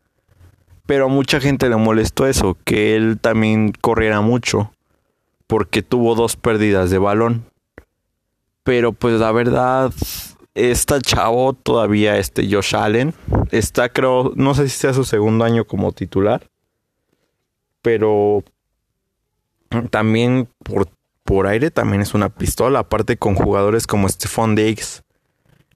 Pero 0.86 1.05
a 1.05 1.10
mucha 1.10 1.39
gente 1.39 1.69
le 1.69 1.75
molestó 1.75 2.25
eso, 2.27 2.57
que 2.63 2.95
él 2.95 3.19
también 3.19 3.71
corriera 3.71 4.21
mucho. 4.21 4.71
Porque 5.48 5.81
tuvo 5.81 6.15
dos 6.15 6.36
pérdidas 6.36 6.89
de 6.89 6.98
balón. 6.98 7.45
Pero 8.63 8.93
pues 8.93 9.19
la 9.19 9.31
verdad, 9.31 9.91
está 10.53 11.00
chavo 11.01 11.53
todavía, 11.53 12.17
este 12.17 12.48
Josh 12.50 12.75
Allen. 12.75 13.13
Está, 13.51 13.89
creo, 13.89 14.34
no 14.36 14.53
sé 14.53 14.70
si 14.70 14.77
sea 14.77 14.93
su 14.93 15.03
segundo 15.03 15.46
año 15.46 15.65
como 15.65 15.91
titular. 15.91 16.48
Pero 17.81 18.43
también 19.89 20.48
por, 20.63 20.88
por 21.24 21.48
aire 21.48 21.72
también 21.72 22.01
es 22.01 22.13
una 22.13 22.29
pistola. 22.29 22.79
Aparte 22.79 23.17
con 23.17 23.36
jugadores 23.36 23.88
como 23.88 24.08
Stephon 24.08 24.55
Diggs, 24.55 25.03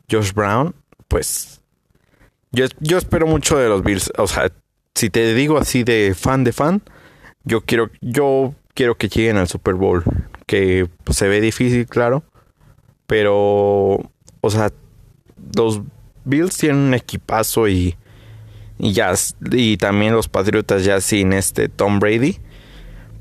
Josh 0.09 0.33
Brown, 0.33 0.75
pues 1.07 1.61
yo, 2.51 2.65
yo 2.79 2.97
espero 2.97 3.27
mucho 3.27 3.57
de 3.57 3.69
los 3.69 3.83
Bills. 3.83 4.11
O 4.17 4.27
sea, 4.27 4.51
si 4.93 5.09
te 5.09 5.33
digo 5.33 5.57
así 5.57 5.83
de 5.83 6.13
fan 6.15 6.43
de 6.43 6.53
fan, 6.53 6.81
yo 7.43 7.61
quiero, 7.61 7.89
yo 8.01 8.53
quiero 8.73 8.95
que 8.97 9.09
lleguen 9.09 9.37
al 9.37 9.47
Super 9.47 9.75
Bowl. 9.75 10.03
Que 10.45 10.87
pues, 11.03 11.17
se 11.17 11.27
ve 11.27 11.41
difícil, 11.41 11.87
claro. 11.87 12.23
Pero 13.07 14.11
o 14.45 14.49
sea, 14.51 14.71
los 15.55 15.81
Bills 16.23 16.55
tienen 16.55 16.77
un 16.77 16.93
equipazo 16.93 17.67
y, 17.67 17.95
ya, 18.77 19.11
y 19.51 19.77
también 19.77 20.13
los 20.13 20.27
Patriotas 20.27 20.85
ya 20.85 21.01
sin 21.01 21.33
este 21.33 21.67
Tom 21.67 21.99
Brady. 21.99 22.37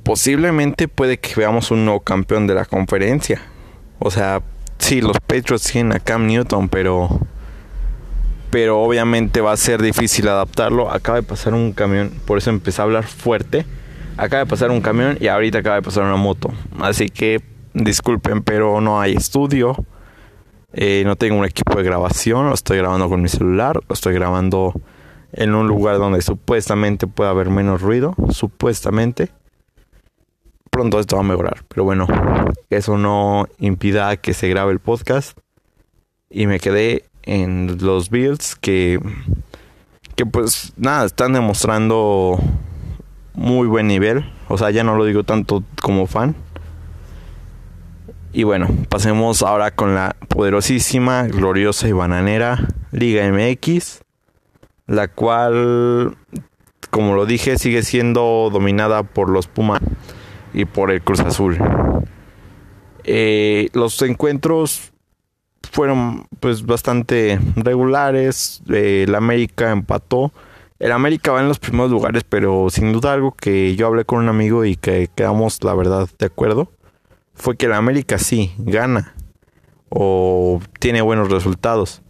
Posiblemente 0.02 0.86
puede 0.86 1.18
que 1.18 1.34
veamos 1.34 1.70
un 1.70 1.86
nuevo 1.86 2.00
campeón 2.00 2.46
de 2.46 2.52
la 2.52 2.66
conferencia. 2.66 3.40
O 4.00 4.10
sea, 4.10 4.42
sí, 4.76 5.00
los 5.00 5.18
Patriots 5.20 5.64
tienen 5.72 5.92
a 5.92 5.98
Cam 5.98 6.26
Newton, 6.26 6.68
pero 6.68 7.20
pero 8.50 8.82
obviamente 8.82 9.40
va 9.40 9.52
a 9.52 9.56
ser 9.56 9.80
difícil 9.80 10.28
adaptarlo. 10.28 10.90
Acaba 10.90 11.16
de 11.16 11.22
pasar 11.22 11.54
un 11.54 11.72
camión, 11.72 12.12
por 12.26 12.36
eso 12.36 12.50
empecé 12.50 12.82
a 12.82 12.84
hablar 12.84 13.04
fuerte. 13.04 13.64
Acaba 14.18 14.44
de 14.44 14.46
pasar 14.46 14.70
un 14.70 14.82
camión 14.82 15.16
y 15.20 15.28
ahorita 15.28 15.60
acaba 15.60 15.76
de 15.76 15.82
pasar 15.82 16.04
una 16.04 16.16
moto. 16.16 16.52
Así 16.80 17.08
que 17.08 17.42
disculpen, 17.72 18.42
pero 18.42 18.82
no 18.82 19.00
hay 19.00 19.14
estudio. 19.14 19.74
Eh, 20.76 21.04
no 21.04 21.14
tengo 21.14 21.38
un 21.38 21.44
equipo 21.44 21.76
de 21.78 21.84
grabación, 21.84 22.48
lo 22.48 22.54
estoy 22.54 22.78
grabando 22.78 23.08
con 23.08 23.22
mi 23.22 23.28
celular, 23.28 23.80
lo 23.88 23.94
estoy 23.94 24.12
grabando 24.12 24.74
en 25.32 25.54
un 25.54 25.68
lugar 25.68 25.98
donde 25.98 26.20
supuestamente 26.20 27.06
puede 27.06 27.30
haber 27.30 27.48
menos 27.48 27.80
ruido, 27.80 28.16
supuestamente. 28.30 29.30
Pronto 30.70 30.98
esto 30.98 31.14
va 31.14 31.22
a 31.22 31.24
mejorar, 31.24 31.62
pero 31.68 31.84
bueno, 31.84 32.08
eso 32.70 32.98
no 32.98 33.46
impida 33.58 34.16
que 34.16 34.34
se 34.34 34.48
grabe 34.48 34.72
el 34.72 34.80
podcast. 34.80 35.38
Y 36.28 36.48
me 36.48 36.58
quedé 36.58 37.04
en 37.22 37.78
los 37.80 38.10
builds 38.10 38.56
que, 38.56 38.98
que 40.16 40.26
pues 40.26 40.72
nada, 40.76 41.06
están 41.06 41.34
demostrando 41.34 42.40
muy 43.34 43.68
buen 43.68 43.86
nivel. 43.86 44.24
O 44.48 44.58
sea, 44.58 44.72
ya 44.72 44.82
no 44.82 44.96
lo 44.96 45.04
digo 45.04 45.22
tanto 45.22 45.62
como 45.80 46.08
fan, 46.08 46.34
y 48.34 48.42
bueno, 48.42 48.66
pasemos 48.88 49.42
ahora 49.42 49.70
con 49.70 49.94
la 49.94 50.16
poderosísima, 50.28 51.22
gloriosa 51.28 51.86
y 51.86 51.92
bananera 51.92 52.66
Liga 52.90 53.30
MX, 53.30 54.02
la 54.88 55.06
cual, 55.06 56.16
como 56.90 57.14
lo 57.14 57.26
dije, 57.26 57.56
sigue 57.58 57.84
siendo 57.84 58.50
dominada 58.52 59.04
por 59.04 59.30
los 59.30 59.46
Pumas 59.46 59.80
y 60.52 60.64
por 60.64 60.90
el 60.90 61.00
Cruz 61.00 61.20
Azul. 61.20 61.58
Eh, 63.04 63.68
los 63.72 64.02
encuentros 64.02 64.92
fueron 65.70 66.26
pues 66.40 66.66
bastante 66.66 67.38
regulares. 67.54 68.62
Eh, 68.68 69.04
el 69.06 69.14
América 69.14 69.70
empató. 69.70 70.32
El 70.80 70.90
América 70.90 71.30
va 71.30 71.40
en 71.40 71.46
los 71.46 71.60
primeros 71.60 71.92
lugares, 71.92 72.24
pero 72.28 72.66
sin 72.68 72.92
duda 72.92 73.12
algo 73.12 73.30
que 73.30 73.76
yo 73.76 73.86
hablé 73.86 74.04
con 74.04 74.18
un 74.18 74.28
amigo 74.28 74.64
y 74.64 74.74
que 74.74 75.08
quedamos 75.14 75.62
la 75.62 75.74
verdad 75.74 76.08
de 76.18 76.26
acuerdo 76.26 76.68
fue 77.34 77.56
que 77.56 77.66
el 77.66 77.72
América 77.72 78.18
sí 78.18 78.54
gana 78.58 79.14
o 79.88 80.60
tiene 80.80 81.02
buenos 81.02 81.30
resultados, 81.30 82.02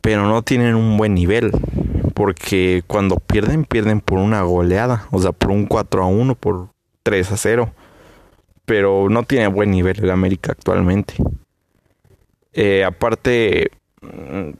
pero 0.00 0.26
no 0.26 0.42
tienen 0.42 0.74
un 0.74 0.96
buen 0.96 1.14
nivel. 1.14 1.50
Porque 2.14 2.82
cuando 2.86 3.16
pierden, 3.16 3.64
pierden 3.64 4.00
por 4.00 4.18
una 4.18 4.42
goleada. 4.42 5.06
O 5.12 5.20
sea, 5.20 5.32
por 5.32 5.52
un 5.52 5.66
4 5.66 6.02
a 6.02 6.06
1, 6.06 6.34
por 6.34 6.70
3 7.04 7.30
a 7.30 7.36
0. 7.36 7.72
Pero 8.64 9.08
no 9.08 9.22
tiene 9.22 9.46
buen 9.46 9.70
nivel 9.70 10.02
el 10.02 10.10
América 10.10 10.52
actualmente. 10.52 11.14
Eh, 12.52 12.84
aparte, 12.84 13.70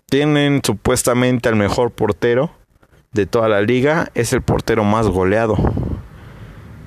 tienen 0.09 0.61
supuestamente 0.65 1.49
al 1.49 1.57
mejor 1.57 1.91
portero 1.91 2.51
de 3.13 3.27
toda 3.27 3.49
la 3.49 3.61
liga. 3.61 4.09
Es 4.15 4.33
el 4.33 4.43
portero 4.43 4.85
más 4.85 5.09
goleado. 5.09 5.57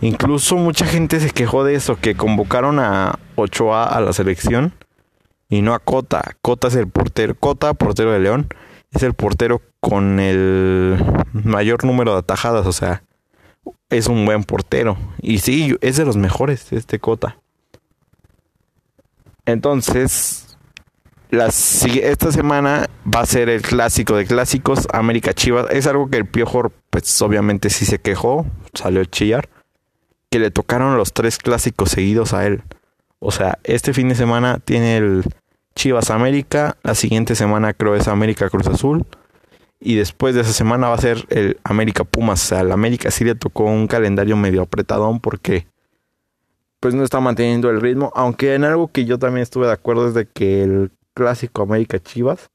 Incluso 0.02 0.58
mucha 0.58 0.88
gente 0.88 1.20
se 1.20 1.30
quejó 1.30 1.64
de 1.64 1.76
eso, 1.76 1.96
que 1.96 2.16
convocaron 2.16 2.80
a 2.80 3.20
Ochoa 3.36 3.84
a 3.84 4.02
la 4.02 4.14
selección 4.14 4.74
y 5.48 5.62
no 5.62 5.76
a 5.76 5.80
Cota. 5.80 6.36
Cota 6.42 6.70
es 6.70 6.76
el 6.76 6.88
portero, 6.88 7.36
Cota, 7.36 7.76
portero 7.76 8.12
de 8.12 8.20
León, 8.20 8.48
es 8.92 9.04
el 9.04 9.14
portero 9.14 9.62
con 9.80 10.20
el 10.20 10.98
mayor 11.34 11.86
número 11.86 12.14
de 12.14 12.20
atajadas, 12.20 12.66
o 12.66 12.72
sea, 12.72 13.04
es 13.90 14.08
un 14.08 14.26
buen 14.26 14.44
portero. 14.44 14.98
Y 15.22 15.38
sí, 15.38 15.78
es 15.82 15.98
de 15.98 16.06
los 16.06 16.18
mejores, 16.18 16.74
este 16.74 16.98
Cota. 16.98 17.38
Entonces, 19.46 20.58
esta 21.30 22.32
semana 22.32 22.90
va 23.06 23.20
a 23.20 23.26
ser 23.28 23.50
el 23.50 23.62
clásico 23.62 24.16
de 24.16 24.26
clásicos, 24.26 24.88
América 24.94 25.34
Chivas. 25.36 25.68
Es 25.70 25.86
algo 25.86 26.10
que 26.10 26.18
el 26.18 26.26
Piojo, 26.26 26.72
pues 26.90 27.22
obviamente 27.22 27.70
sí 27.70 27.86
se 27.86 28.00
quejó, 28.00 28.48
salió 28.74 29.02
a 29.02 29.06
chillar 29.06 29.48
que 30.32 30.40
le 30.40 30.50
tocaron 30.50 30.98
los 30.98 31.12
tres 31.12 31.38
clásicos 31.38 31.92
seguidos 31.92 32.34
a 32.34 32.48
él. 32.48 32.64
O 33.20 33.32
sea, 33.32 33.60
este 33.64 33.94
fin 33.94 34.08
de 34.10 34.16
semana 34.16 34.60
tiene 34.60 34.98
el 34.98 35.24
Chivas 35.76 36.10
América, 36.10 36.78
la 36.84 36.96
siguiente 36.96 37.36
semana 37.36 37.74
creo 37.74 37.96
es 37.96 38.08
América 38.08 38.50
Cruz 38.50 38.68
Azul 38.68 39.06
y 39.80 39.96
después 39.96 40.34
de 40.34 40.42
esa 40.42 40.54
semana 40.54 40.88
va 40.88 40.96
a 40.96 41.02
ser 41.02 41.26
el 41.30 41.60
América 41.64 42.06
Pumas. 42.06 42.44
O 42.44 42.48
sea, 42.48 42.60
al 42.62 42.72
América 42.72 43.12
sí 43.12 43.26
le 43.26 43.36
tocó 43.36 43.66
un 43.66 43.88
calendario 43.88 44.38
medio 44.38 44.62
apretadón 44.62 45.20
porque 45.20 45.68
pues 46.80 46.96
no 46.96 47.04
está 47.04 47.20
manteniendo 47.20 47.70
el 47.70 47.82
ritmo, 47.82 48.12
aunque 48.16 48.56
en 48.56 48.64
algo 48.64 48.88
que 48.88 49.06
yo 49.06 49.20
también 49.20 49.44
estuve 49.44 49.68
de 49.68 49.74
acuerdo 49.74 50.08
es 50.08 50.14
de 50.14 50.28
que 50.28 50.64
el 50.64 50.92
clásico 51.14 51.62
América 51.62 52.00
Chivas 52.00 52.50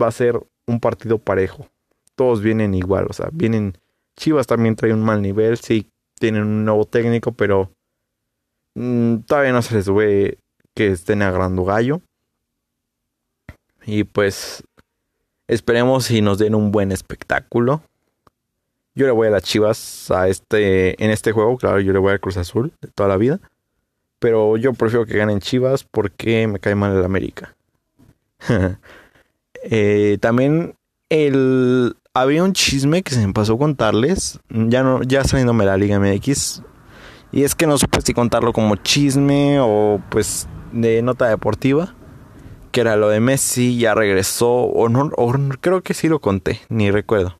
va 0.00 0.08
a 0.08 0.12
ser 0.12 0.40
un 0.66 0.80
partido 0.80 1.18
parejo. 1.18 1.68
Todos 2.16 2.42
vienen 2.42 2.74
igual, 2.74 3.06
o 3.08 3.12
sea, 3.12 3.28
vienen 3.32 3.78
Chivas 4.16 4.46
también 4.46 4.76
trae 4.76 4.92
un 4.92 5.02
mal 5.02 5.22
nivel, 5.22 5.56
sí 5.58 5.88
tienen 6.24 6.44
un 6.44 6.64
nuevo 6.64 6.86
técnico, 6.86 7.32
pero 7.32 7.70
mm, 8.76 9.18
todavía 9.26 9.52
no 9.52 9.60
se 9.60 9.74
les 9.74 9.92
ve 9.92 10.38
que 10.74 10.86
estén 10.86 11.20
agarrando 11.20 11.66
gallo. 11.66 12.00
Y 13.84 14.04
pues 14.04 14.64
esperemos 15.48 16.10
y 16.10 16.22
nos 16.22 16.38
den 16.38 16.54
un 16.54 16.72
buen 16.72 16.92
espectáculo. 16.92 17.82
Yo 18.94 19.04
le 19.04 19.12
voy 19.12 19.28
a 19.28 19.32
las 19.32 19.42
Chivas 19.42 20.10
a 20.10 20.28
este 20.28 21.02
en 21.04 21.10
este 21.10 21.32
juego, 21.32 21.58
claro, 21.58 21.78
yo 21.80 21.92
le 21.92 21.98
voy 21.98 22.14
a 22.14 22.18
Cruz 22.18 22.38
Azul 22.38 22.72
de 22.80 22.88
toda 22.88 23.10
la 23.10 23.18
vida, 23.18 23.38
pero 24.18 24.56
yo 24.56 24.72
prefiero 24.72 25.04
que 25.04 25.18
ganen 25.18 25.40
Chivas 25.40 25.84
porque 25.84 26.46
me 26.46 26.58
cae 26.58 26.74
mal 26.74 26.96
el 26.96 27.04
América. 27.04 27.54
Eh, 29.66 30.18
también 30.20 30.76
el, 31.08 31.96
había 32.14 32.44
un 32.44 32.52
chisme 32.52 33.02
que 33.02 33.12
se 33.12 33.26
me 33.26 33.32
pasó 33.32 33.54
a 33.54 33.58
contarles, 33.58 34.38
ya, 34.48 34.84
no, 34.84 35.02
ya 35.02 35.24
saliéndome 35.24 35.64
la 35.64 35.76
Liga 35.76 35.98
MX, 35.98 36.62
y 37.32 37.42
es 37.42 37.56
que 37.56 37.66
no 37.66 37.76
supe 37.76 38.00
si 38.02 38.14
contarlo 38.14 38.52
como 38.52 38.76
chisme 38.76 39.58
o 39.60 40.00
pues 40.10 40.48
de 40.72 41.02
nota 41.02 41.28
deportiva, 41.28 41.92
que 42.70 42.80
era 42.80 42.96
lo 42.96 43.08
de 43.08 43.18
Messi, 43.18 43.78
ya 43.78 43.94
regresó, 43.94 44.52
o 44.52 44.88
no, 44.88 45.10
o 45.16 45.32
creo 45.60 45.82
que 45.82 45.94
sí 45.94 46.08
lo 46.08 46.20
conté, 46.20 46.60
ni 46.68 46.92
recuerdo. 46.92 47.36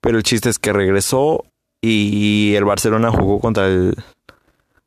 Pero 0.00 0.18
el 0.18 0.22
chiste 0.22 0.48
es 0.48 0.60
que 0.60 0.72
regresó 0.72 1.44
y 1.82 2.54
el 2.54 2.64
Barcelona 2.64 3.10
jugó 3.10 3.40
contra 3.40 3.66
el 3.66 3.96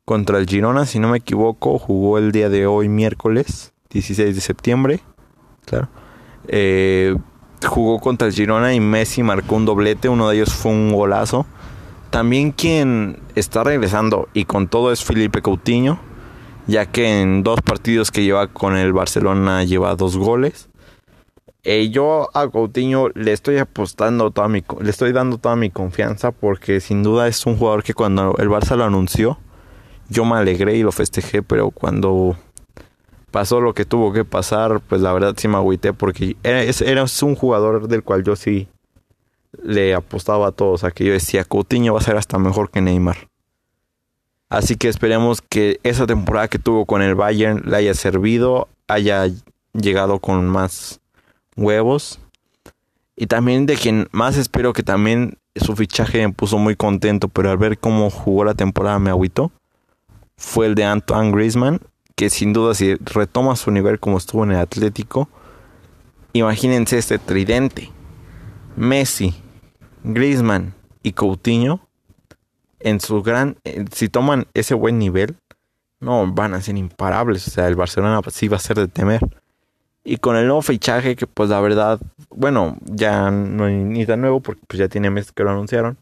contra 0.06 0.38
el 0.38 0.46
Girona, 0.46 0.86
si 0.86 0.98
no 0.98 1.08
me 1.08 1.18
equivoco, 1.18 1.78
jugó 1.78 2.18
el 2.18 2.32
día 2.32 2.48
de 2.48 2.66
hoy 2.66 2.88
miércoles 2.88 3.72
16 3.90 4.34
de 4.34 4.40
septiembre, 4.40 5.00
claro. 5.66 5.88
Eh, 6.48 7.14
jugó 7.66 8.00
contra 8.00 8.28
el 8.28 8.34
Girona 8.34 8.74
y 8.74 8.80
Messi 8.80 9.22
marcó 9.22 9.56
un 9.56 9.66
doblete, 9.66 10.08
uno 10.08 10.28
de 10.28 10.36
ellos 10.36 10.52
fue 10.52 10.72
un 10.72 10.92
golazo. 10.92 11.46
También 12.10 12.52
quien 12.52 13.20
está 13.34 13.62
regresando 13.62 14.28
y 14.34 14.44
con 14.44 14.68
todo 14.68 14.92
es 14.92 15.04
Felipe 15.04 15.42
Coutinho, 15.42 16.00
ya 16.66 16.86
que 16.86 17.20
en 17.20 17.42
dos 17.42 17.60
partidos 17.62 18.10
que 18.10 18.24
lleva 18.24 18.48
con 18.48 18.76
el 18.76 18.92
Barcelona 18.92 19.64
lleva 19.64 19.94
dos 19.94 20.16
goles. 20.16 20.68
Eh, 21.62 21.90
yo 21.90 22.30
a 22.32 22.48
Coutinho 22.48 23.10
le 23.10 23.32
estoy 23.32 23.58
apostando 23.58 24.30
toda 24.30 24.48
mi, 24.48 24.64
le 24.80 24.90
estoy 24.90 25.12
dando 25.12 25.36
toda 25.36 25.56
mi 25.56 25.68
confianza 25.70 26.32
porque 26.32 26.80
sin 26.80 27.02
duda 27.02 27.28
es 27.28 27.44
un 27.44 27.58
jugador 27.58 27.82
que 27.82 27.92
cuando 27.92 28.34
el 28.38 28.48
Barça 28.48 28.76
lo 28.76 28.84
anunció, 28.84 29.38
yo 30.08 30.24
me 30.24 30.36
alegré 30.36 30.76
y 30.76 30.82
lo 30.82 30.90
festejé, 30.90 31.42
pero 31.42 31.70
cuando 31.70 32.36
pasó 33.30 33.60
lo 33.60 33.74
que 33.74 33.84
tuvo 33.84 34.12
que 34.12 34.24
pasar, 34.24 34.80
pues 34.80 35.00
la 35.00 35.12
verdad 35.12 35.34
sí 35.36 35.48
me 35.48 35.56
agüité 35.56 35.92
porque 35.92 36.36
era, 36.42 36.62
era 36.62 37.04
un 37.22 37.34
jugador 37.34 37.88
del 37.88 38.02
cual 38.02 38.24
yo 38.24 38.36
sí 38.36 38.68
le 39.62 39.94
apostaba 39.94 40.48
a 40.48 40.52
todos, 40.52 40.84
a 40.84 40.90
que 40.90 41.04
yo 41.04 41.12
decía, 41.12 41.44
Coutinho 41.44 41.94
va 41.94 42.00
a 42.00 42.04
ser 42.04 42.16
hasta 42.16 42.38
mejor 42.38 42.70
que 42.70 42.80
Neymar. 42.80 43.28
Así 44.48 44.76
que 44.76 44.88
esperemos 44.88 45.42
que 45.42 45.78
esa 45.84 46.06
temporada 46.06 46.48
que 46.48 46.58
tuvo 46.58 46.84
con 46.84 47.02
el 47.02 47.14
Bayern 47.14 47.62
le 47.66 47.76
haya 47.76 47.94
servido, 47.94 48.68
haya 48.88 49.26
llegado 49.72 50.18
con 50.18 50.46
más 50.48 51.00
huevos. 51.56 52.20
Y 53.16 53.26
también 53.26 53.66
de 53.66 53.76
quien 53.76 54.08
más 54.10 54.36
espero 54.36 54.72
que 54.72 54.82
también 54.82 55.38
su 55.54 55.76
fichaje 55.76 56.26
me 56.26 56.32
puso 56.32 56.58
muy 56.58 56.74
contento, 56.74 57.28
pero 57.28 57.50
al 57.50 57.58
ver 57.58 57.78
cómo 57.78 58.10
jugó 58.10 58.44
la 58.44 58.54
temporada 58.54 58.98
me 58.98 59.10
agüitó, 59.10 59.52
fue 60.36 60.66
el 60.66 60.74
de 60.74 60.84
Antoine 60.84 61.30
Griezmann, 61.30 61.80
que 62.20 62.28
sin 62.28 62.52
duda 62.52 62.74
si 62.74 62.96
retoma 62.96 63.56
su 63.56 63.70
nivel 63.70 63.98
como 63.98 64.18
estuvo 64.18 64.44
en 64.44 64.50
el 64.50 64.58
Atlético, 64.58 65.30
imagínense 66.34 66.98
este 66.98 67.18
tridente. 67.18 67.90
Messi, 68.76 69.34
Griezmann 70.04 70.74
y 71.02 71.12
Coutinho 71.12 71.80
en 72.78 73.00
su 73.00 73.22
gran 73.22 73.56
eh, 73.64 73.86
si 73.90 74.10
toman 74.10 74.48
ese 74.52 74.74
buen 74.74 74.98
nivel, 74.98 75.34
no 75.98 76.30
van 76.30 76.52
a 76.52 76.60
ser 76.60 76.76
imparables, 76.76 77.48
o 77.48 77.50
sea, 77.50 77.68
el 77.68 77.74
Barcelona 77.74 78.20
sí 78.30 78.48
va 78.48 78.58
a 78.58 78.60
ser 78.60 78.76
de 78.76 78.88
temer. 78.88 79.20
Y 80.04 80.18
con 80.18 80.36
el 80.36 80.44
nuevo 80.44 80.60
fichaje 80.60 81.16
que 81.16 81.26
pues 81.26 81.48
la 81.48 81.62
verdad, 81.62 82.00
bueno, 82.28 82.76
ya 82.84 83.30
no 83.30 83.66
ni 83.66 84.04
tan 84.04 84.20
nuevo 84.20 84.40
porque 84.40 84.60
pues 84.66 84.78
ya 84.78 84.88
tiene 84.88 85.08
meses 85.08 85.32
que 85.32 85.42
lo 85.42 85.52
anunciaron. 85.52 85.96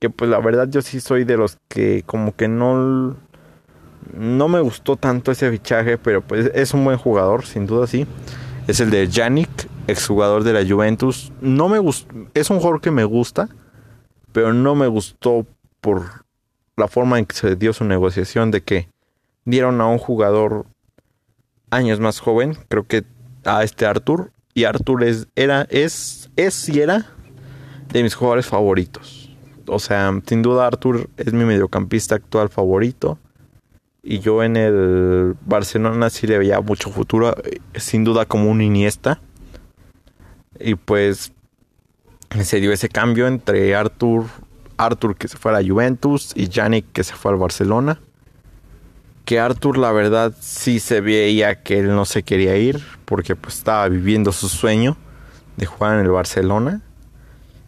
Que 0.00 0.10
pues 0.10 0.28
la 0.28 0.40
verdad 0.40 0.68
yo 0.68 0.82
sí 0.82 0.98
soy 0.98 1.22
de 1.22 1.36
los 1.36 1.58
que 1.68 2.02
como 2.04 2.34
que 2.34 2.48
no 2.48 3.16
no 4.14 4.48
me 4.48 4.60
gustó 4.60 4.96
tanto 4.96 5.32
ese 5.32 5.50
fichaje, 5.50 5.98
pero 5.98 6.22
pues 6.22 6.50
es 6.54 6.74
un 6.74 6.84
buen 6.84 6.98
jugador, 6.98 7.44
sin 7.46 7.66
duda 7.66 7.86
sí. 7.86 8.06
Es 8.66 8.80
el 8.80 8.90
de 8.90 9.08
Yannick, 9.08 9.68
exjugador 9.86 10.44
de 10.44 10.52
la 10.52 10.68
Juventus. 10.68 11.32
No 11.40 11.68
me 11.68 11.78
gustó, 11.78 12.14
es 12.34 12.50
un 12.50 12.58
jugador 12.58 12.80
que 12.80 12.90
me 12.90 13.04
gusta, 13.04 13.48
pero 14.32 14.52
no 14.52 14.74
me 14.74 14.86
gustó 14.86 15.46
por 15.80 16.24
la 16.76 16.88
forma 16.88 17.18
en 17.18 17.26
que 17.26 17.36
se 17.36 17.56
dio 17.56 17.72
su 17.72 17.84
negociación 17.84 18.50
de 18.50 18.62
que 18.62 18.88
dieron 19.44 19.80
a 19.80 19.86
un 19.86 19.98
jugador 19.98 20.66
años 21.70 22.00
más 22.00 22.20
joven, 22.20 22.56
creo 22.68 22.86
que 22.86 23.04
a 23.44 23.62
este 23.62 23.86
Arthur, 23.86 24.32
y 24.54 24.64
Arthur 24.64 25.04
es, 25.04 25.28
era, 25.36 25.66
es, 25.70 26.30
es 26.36 26.68
y 26.68 26.80
era 26.80 27.06
de 27.92 28.02
mis 28.02 28.14
jugadores 28.14 28.46
favoritos. 28.46 29.30
O 29.68 29.78
sea, 29.78 30.12
sin 30.26 30.42
duda 30.42 30.66
Arthur 30.66 31.08
es 31.16 31.32
mi 31.32 31.44
mediocampista 31.44 32.14
actual 32.14 32.48
favorito. 32.48 33.18
Y 34.08 34.20
yo 34.20 34.44
en 34.44 34.56
el 34.56 35.34
Barcelona 35.46 36.10
sí 36.10 36.28
le 36.28 36.38
veía 36.38 36.60
mucho 36.60 36.90
futuro, 36.90 37.34
sin 37.74 38.04
duda 38.04 38.24
como 38.24 38.48
un 38.48 38.60
Iniesta. 38.60 39.20
Y 40.60 40.76
pues 40.76 41.32
se 42.40 42.60
dio 42.60 42.70
ese 42.70 42.88
cambio 42.88 43.26
entre 43.26 43.74
Arthur, 43.74 44.26
Arthur 44.76 45.16
que 45.16 45.26
se 45.26 45.36
fue 45.36 45.50
a 45.50 45.60
la 45.60 45.68
Juventus 45.68 46.30
y 46.36 46.48
Yannick 46.48 46.92
que 46.92 47.02
se 47.02 47.14
fue 47.14 47.32
al 47.32 47.38
Barcelona. 47.38 47.98
Que 49.24 49.40
Arthur 49.40 49.76
la 49.76 49.90
verdad 49.90 50.32
sí 50.38 50.78
se 50.78 51.00
veía 51.00 51.64
que 51.64 51.80
él 51.80 51.88
no 51.88 52.04
se 52.04 52.22
quería 52.22 52.56
ir 52.56 52.80
porque 53.06 53.34
pues 53.34 53.56
estaba 53.56 53.88
viviendo 53.88 54.30
su 54.30 54.48
sueño 54.48 54.96
de 55.56 55.66
jugar 55.66 55.98
en 55.98 56.04
el 56.04 56.12
Barcelona 56.12 56.80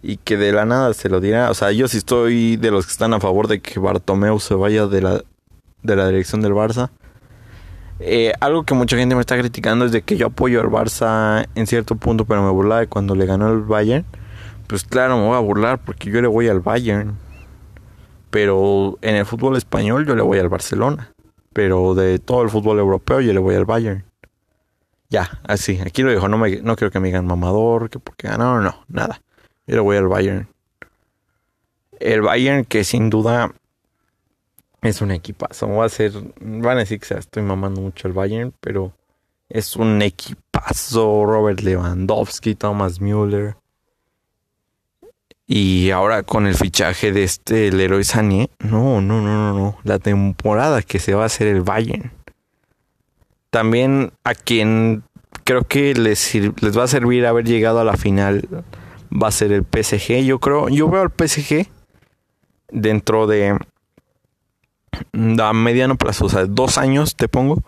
y 0.05 0.19
que 0.19 0.37
de 0.37 0.53
la 0.53 0.65
nada 0.67 0.95
se 0.95 1.09
lo 1.09 1.19
diera. 1.19 1.51
O 1.51 1.55
sea, 1.55 1.73
yo 1.73 1.89
sí 1.89 1.97
estoy 1.97 2.57
de 2.57 2.71
los 2.71 2.87
que 2.87 2.93
están 2.93 3.13
a 3.13 3.19
favor 3.19 3.49
de 3.49 3.61
que 3.61 3.81
Bartomeu 3.81 4.39
se 4.39 4.55
vaya 4.55 4.87
de 4.87 5.03
la, 5.03 5.25
de 5.83 5.97
la 5.97 6.07
dirección 6.09 6.41
del 6.41 6.53
Barça. 6.53 6.91
Eh, 8.01 8.33
algo 8.41 8.65
que 8.65 8.75
mucha 8.75 8.97
gente 8.97 9.15
me 9.15 9.21
está 9.21 9.37
criticando 9.37 9.85
es 9.85 9.93
de 9.93 10.03
que 10.03 10.17
yo 10.17 10.27
apoyo 10.27 10.61
al 10.61 10.69
Barça 10.69 11.49
en 11.55 11.67
cierto 11.67 11.97
punto, 11.97 12.25
pero 12.25 12.43
me 12.43 12.51
burlaba 12.51 12.81
de 12.81 12.87
cuando 12.87 13.15
le 13.15 13.27
ganó 13.27 13.51
el 13.51 13.63
Bayern. 13.63 14.05
Pues 14.69 14.85
claro, 14.85 15.17
me 15.17 15.27
voy 15.27 15.37
a 15.37 15.41
burlar 15.41 15.81
porque 15.85 16.11
yo 16.11 16.21
le 16.21 16.29
voy 16.29 16.49
al 16.49 16.61
Bayern. 16.61 17.17
Pero 18.31 18.99
en 19.01 19.17
el 19.17 19.25
fútbol 19.25 19.57
español 19.57 20.07
yo 20.07 20.15
le 20.15 20.23
voy 20.23 20.39
al 20.39 20.49
Barcelona. 20.49 21.13
Pero 21.53 21.95
de 21.95 22.19
todo 22.19 22.43
el 22.43 22.51
fútbol 22.51 22.79
europeo 22.79 23.21
yo 23.21 23.33
le 23.33 23.41
voy 23.41 23.55
al 23.55 23.65
Bayern. 23.65 24.05
Ya, 25.11 25.41
así, 25.45 25.81
aquí 25.81 26.03
lo 26.03 26.11
dijo, 26.11 26.29
no, 26.29 26.37
me, 26.37 26.61
no 26.61 26.77
quiero 26.77 26.91
que 26.91 27.01
me 27.01 27.09
digan 27.09 27.27
mamador, 27.27 27.89
que 27.89 27.99
porque 27.99 28.29
ganaron, 28.29 28.63
no, 28.63 28.85
nada. 28.89 29.23
Yo 29.67 29.77
le 29.77 29.81
voy 29.81 29.97
al 29.97 30.07
Bayern. 30.07 30.49
El 31.99 32.21
Bayern 32.21 32.65
que 32.65 32.85
sin 32.85 33.09
duda 33.09 33.53
es 34.83 35.01
un 35.01 35.11
equipazo. 35.11 35.69
Va 35.69 35.87
a 35.87 35.89
ser, 35.89 36.13
van 36.41 36.77
a 36.77 36.81
decir 36.81 37.01
que 37.01 37.15
estoy 37.15 37.43
mamando 37.43 37.81
mucho 37.81 38.09
el 38.09 38.15
Bayern, 38.15 38.53
pero 38.61 38.93
es 39.49 39.77
un 39.77 40.01
equipazo. 40.03 41.25
Robert 41.25 41.61
Lewandowski, 41.61 42.55
Thomas 42.55 43.01
Müller. 43.01 43.57
Y 45.47 45.91
ahora 45.91 46.23
con 46.25 46.47
el 46.47 46.55
fichaje 46.55 47.11
de 47.11 47.25
este 47.25 47.73
Leroy 47.73 48.05
Sané, 48.05 48.51
no, 48.59 49.01
no, 49.01 49.23
no, 49.23 49.53
no, 49.53 49.55
no. 49.55 49.79
La 49.83 49.99
temporada 49.99 50.83
que 50.83 50.99
se 50.99 51.15
va 51.15 51.23
a 51.23 51.27
hacer 51.27 51.47
el 51.47 51.63
Bayern. 51.63 52.13
También 53.51 54.13
a 54.25 54.35
quien 54.35 55.05
creo 55.45 55.65
que 55.65 55.95
les, 55.95 56.35
les 56.35 56.79
va 56.79 56.83
a 56.83 56.89
servir 56.89 57.25
haber 57.25 57.47
llegado 57.47 57.81
a 57.81 57.85
la 57.85 57.97
final 57.97 58.47
va 59.11 59.29
a 59.29 59.33
ser 59.33 59.53
el 59.53 59.65
PSG. 59.65 60.25
Yo 60.25 60.39
creo, 60.39 60.69
yo 60.69 60.89
veo 60.89 61.03
al 61.03 61.11
PSG 61.11 61.67
dentro 62.71 63.27
de 63.27 63.59
a 65.13 65.53
mediano 65.53 65.97
plazo, 65.97 66.27
o 66.27 66.29
sea, 66.29 66.47
dos 66.47 66.79
años 66.79 67.17
te 67.17 67.29
pongo. 67.29 67.63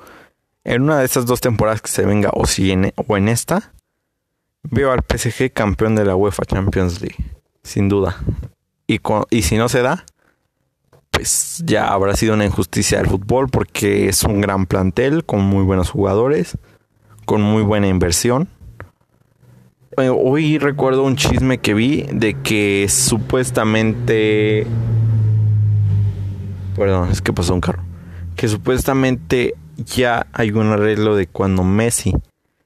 En 0.64 0.83
una 0.83 0.99
de 0.99 1.07
esas 1.07 1.27
dos 1.27 1.40
temporadas 1.40 1.81
que 1.81 1.90
se 1.90 2.05
venga, 2.05 2.31
o 2.35 2.47
si 2.47 2.71
en, 2.71 2.93
o 2.95 3.16
en 3.16 3.29
esta, 3.29 3.73
veo 4.62 4.93
al 4.93 5.01
PSG 5.01 5.53
campeón 5.53 5.97
de 5.97 6.05
la 6.05 6.16
UEFA 6.16 6.45
Champions 6.45 7.01
League 7.01 7.16
sin 7.62 7.88
duda. 7.88 8.16
Y, 8.87 9.01
y 9.31 9.43
si 9.43 9.57
no 9.57 9.69
se 9.69 9.83
da, 9.83 10.05
pues 11.11 11.62
ya 11.64 11.88
habrá 11.88 12.16
sido 12.16 12.35
una 12.35 12.45
injusticia 12.45 12.99
del 12.99 13.09
fútbol 13.09 13.49
porque 13.49 14.09
es 14.09 14.25
un 14.25 14.40
gran 14.40 14.66
plantel 14.66 15.25
con 15.25 15.40
muy 15.43 15.64
buenos 15.64 15.90
jugadores, 15.90 16.59
con 17.25 17.43
muy 17.43 17.62
buena 17.62 17.88
inversión. 17.88 18.49
Eh, 19.97 20.09
hoy 20.09 20.59
recuerdo 20.59 21.05
un 21.05 21.16
chisme 21.16 21.59
que 21.59 21.75
vi 21.75 22.07
de 22.12 22.35
que 22.43 22.87
supuestamente... 22.88 24.66
Perdón, 26.81 27.11
es 27.11 27.21
que 27.21 27.33
pasó 27.33 27.55
un 27.55 27.61
carro. 27.61 27.83
Que 28.37 28.49
supuestamente 28.49 29.55
ya 29.77 30.27
hay 30.33 30.51
un 30.51 30.69
arreglo 30.69 31.14
de 31.14 31.27
cuando 31.27 31.62
Messi 31.62 32.14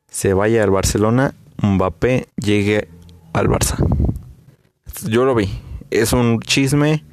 se 0.09 0.35
vaya 0.35 0.63
al 0.63 0.71
Barcelona, 0.71 1.35
Mbappé 1.61 2.29
llegue 2.37 2.89
al 3.33 3.49
Barça 3.49 3.77
yo 5.03 5.25
lo 5.25 5.35
vi. 5.35 5.49
Es 5.91 6.13
un 6.13 6.41
chisme. 6.41 7.05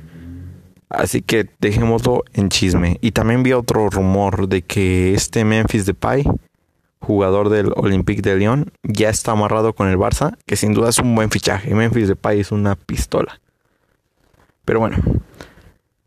Así 0.90 1.22
que 1.22 1.50
dejémoslo 1.60 2.24
en 2.34 2.50
chisme. 2.50 2.98
Y 3.02 3.12
también 3.12 3.44
vi 3.44 3.54
otro 3.54 3.90
rumor 3.90 4.48
de 4.48 4.62
que 4.62 5.14
este 5.14 5.46
Memphis 5.46 5.86
Depay, 5.86 6.26
jugador 7.00 7.50
del 7.50 7.72
Olympique 7.76 8.22
de 8.22 8.36
Lyon, 8.36 8.72
ya 8.84 9.10
está 9.10 9.32
amarrado 9.32 9.74
con 9.74 9.88
el 9.88 9.98
Barça, 9.98 10.38
que 10.46 10.58
sin 10.58 10.74
duda 10.74 10.90
es 10.90 11.00
un 11.00 11.16
buen 11.16 11.32
fichaje. 11.32 11.74
Memphis 11.74 12.10
Depay 12.10 12.42
es 12.42 12.52
una 12.52 12.76
pistola. 12.76 13.40
Pero 14.66 14.80
bueno, 14.80 14.98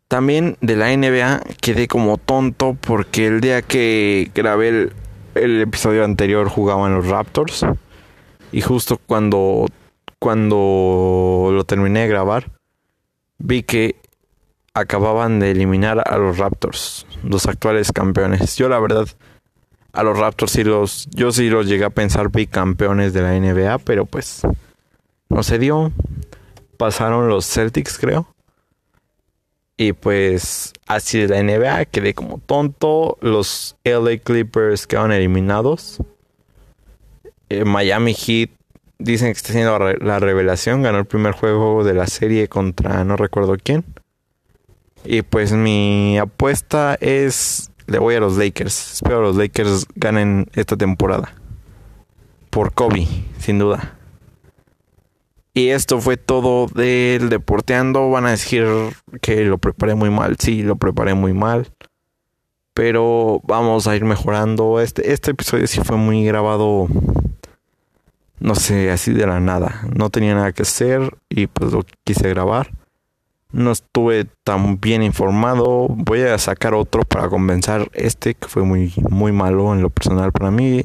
también 0.07 0.57
de 0.61 0.75
la 0.75 0.95
NBA 0.95 1.41
quedé 1.61 1.87
como 1.87 2.17
tonto 2.17 2.77
porque 2.79 3.27
el 3.27 3.41
día 3.41 3.61
que 3.61 4.31
grabé 4.33 4.91
el 5.35 5.61
episodio 5.61 6.03
anterior 6.03 6.47
jugaban 6.47 6.93
los 6.95 7.07
Raptors. 7.07 7.65
Y 8.51 8.61
justo 8.61 8.99
cuando, 9.05 9.67
cuando 10.19 11.49
lo 11.51 11.63
terminé 11.65 12.01
de 12.01 12.07
grabar, 12.07 12.51
vi 13.37 13.63
que 13.63 13.95
acababan 14.73 15.39
de 15.39 15.51
eliminar 15.51 16.03
a 16.05 16.17
los 16.17 16.37
Raptors, 16.37 17.05
los 17.23 17.47
actuales 17.47 17.91
campeones. 17.91 18.55
Yo 18.55 18.69
la 18.69 18.79
verdad, 18.79 19.07
a 19.93 20.03
los 20.03 20.17
Raptors 20.17 20.51
sí 20.51 20.63
los, 20.63 21.07
yo 21.11 21.31
sí 21.31 21.49
los 21.49 21.67
llegué 21.67 21.85
a 21.85 21.89
pensar 21.89 22.29
bicampeones 22.29 23.13
de 23.13 23.21
la 23.21 23.39
NBA, 23.39 23.79
pero 23.79 24.05
pues 24.05 24.41
no 25.29 25.43
se 25.43 25.59
dio. 25.59 25.91
Pasaron 26.77 27.29
los 27.29 27.45
Celtics, 27.45 27.97
creo. 27.97 28.34
Y 29.77 29.93
pues 29.93 30.73
así 30.87 31.19
de 31.19 31.27
la 31.27 31.43
NBA 31.43 31.85
quedé 31.85 32.13
como 32.13 32.37
tonto. 32.37 33.17
Los 33.21 33.75
LA 33.83 34.17
Clippers 34.23 34.87
quedaron 34.87 35.11
eliminados. 35.11 35.99
Eh, 37.49 37.65
Miami 37.65 38.13
Heat 38.13 38.51
dicen 38.97 39.27
que 39.27 39.37
está 39.37 39.49
haciendo 39.49 39.77
la 39.77 40.19
revelación. 40.19 40.81
Ganó 40.81 40.99
el 40.99 41.05
primer 41.05 41.33
juego 41.33 41.83
de 41.83 41.93
la 41.93 42.07
serie 42.07 42.47
contra 42.47 43.03
no 43.03 43.17
recuerdo 43.17 43.57
quién. 43.61 43.83
Y 45.03 45.21
pues 45.21 45.51
mi 45.51 46.17
apuesta 46.17 46.97
es. 47.01 47.71
Le 47.87 47.99
voy 47.99 48.15
a 48.15 48.19
los 48.19 48.37
Lakers. 48.37 48.93
Espero 48.93 49.21
los 49.21 49.35
Lakers 49.35 49.85
ganen 49.95 50.47
esta 50.53 50.75
temporada. 50.75 51.33
Por 52.49 52.73
Kobe, 52.73 53.07
sin 53.37 53.59
duda. 53.59 53.95
Y 55.57 55.69
esto 55.69 56.01
fue 56.01 56.17
todo 56.17 56.67
del 56.67 57.29
deporteando. 57.29 58.09
Van 58.09 58.25
a 58.25 58.31
decir 58.31 58.67
que 59.21 59.45
lo 59.45 59.57
preparé 59.57 59.95
muy 59.95 60.09
mal. 60.09 60.35
Sí, 60.37 60.63
lo 60.63 60.75
preparé 60.75 61.13
muy 61.13 61.31
mal. 61.31 61.71
Pero 62.73 63.39
vamos 63.45 63.87
a 63.87 63.95
ir 63.95 64.03
mejorando. 64.03 64.81
Este, 64.81 65.13
este 65.13 65.31
episodio 65.31 65.65
sí 65.65 65.79
fue 65.81 65.95
muy 65.95 66.25
grabado. 66.25 66.89
No 68.37 68.55
sé, 68.55 68.91
así 68.91 69.13
de 69.13 69.25
la 69.25 69.39
nada. 69.39 69.87
No 69.95 70.09
tenía 70.09 70.35
nada 70.35 70.51
que 70.51 70.63
hacer 70.63 71.17
y 71.29 71.47
pues 71.47 71.71
lo 71.71 71.85
quise 72.03 72.27
grabar. 72.27 72.71
No 73.53 73.71
estuve 73.71 74.25
tan 74.43 74.81
bien 74.81 75.03
informado. 75.03 75.87
Voy 75.87 76.23
a 76.23 76.37
sacar 76.37 76.73
otro 76.73 77.03
para 77.03 77.29
compensar 77.29 77.89
este 77.93 78.35
que 78.35 78.49
fue 78.49 78.63
muy, 78.63 78.93
muy 79.09 79.31
malo 79.31 79.73
en 79.73 79.81
lo 79.81 79.89
personal 79.89 80.33
para 80.33 80.51
mí. 80.51 80.83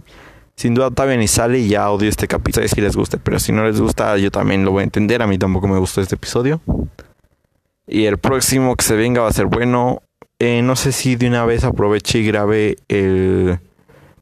Sin 0.61 0.75
duda 0.75 0.91
todavía 0.91 1.17
ni 1.17 1.27
sale 1.27 1.59
y 1.59 1.69
ya 1.69 1.91
odio 1.91 2.11
este 2.11 2.29
capítulo. 2.29 2.69
Si 2.69 2.83
les 2.83 2.95
gusta, 2.95 3.17
pero 3.17 3.39
si 3.39 3.51
no 3.51 3.65
les 3.65 3.81
gusta, 3.81 4.19
yo 4.19 4.31
también 4.31 4.63
lo 4.63 4.73
voy 4.73 4.83
a 4.83 4.85
entender. 4.85 5.23
A 5.23 5.27
mí 5.27 5.39
tampoco 5.39 5.67
me 5.67 5.79
gustó 5.79 6.03
este 6.03 6.17
episodio. 6.17 6.61
Y 7.87 8.05
el 8.05 8.19
próximo 8.19 8.77
que 8.77 8.85
se 8.85 8.95
venga 8.95 9.23
va 9.23 9.29
a 9.29 9.33
ser 9.33 9.47
bueno. 9.47 10.03
Eh, 10.39 10.61
no 10.61 10.77
sé 10.77 10.93
si 10.93 11.17
de 11.17 11.29
una 11.29 11.47
vez 11.47 11.65
aproveche 11.65 12.19
y 12.19 12.27
grabe 12.27 12.77
el 12.89 13.59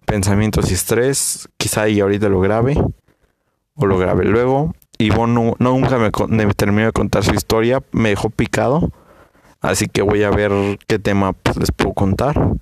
pensamientos 0.04 0.70
y 0.70 0.74
estrés. 0.74 1.48
Quizá 1.56 1.88
y 1.88 1.98
ahorita 1.98 2.28
lo 2.28 2.38
grabe. 2.38 2.76
O 3.74 3.86
lo 3.86 3.98
grabe 3.98 4.24
luego. 4.24 4.76
Y 4.96 5.10
bueno, 5.10 5.56
nunca 5.58 5.98
me, 5.98 6.12
me, 6.28 6.54
terminó 6.54 6.86
de 6.86 6.92
contar 6.92 7.24
su 7.24 7.34
historia. 7.34 7.82
Me 7.90 8.10
dejó 8.10 8.30
picado. 8.30 8.92
Así 9.60 9.88
que 9.88 10.02
voy 10.02 10.22
a 10.22 10.30
ver 10.30 10.52
qué 10.86 11.00
tema 11.00 11.32
pues, 11.32 11.56
les 11.56 11.72
puedo 11.72 11.94
contar. 11.94 12.52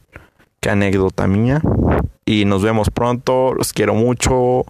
Anécdota 0.68 1.26
mía. 1.26 1.61
Y 2.24 2.44
nos 2.44 2.62
vemos 2.62 2.90
pronto. 2.90 3.55
Los 3.55 3.72
quiero 3.72 3.94
mucho. 3.94 4.64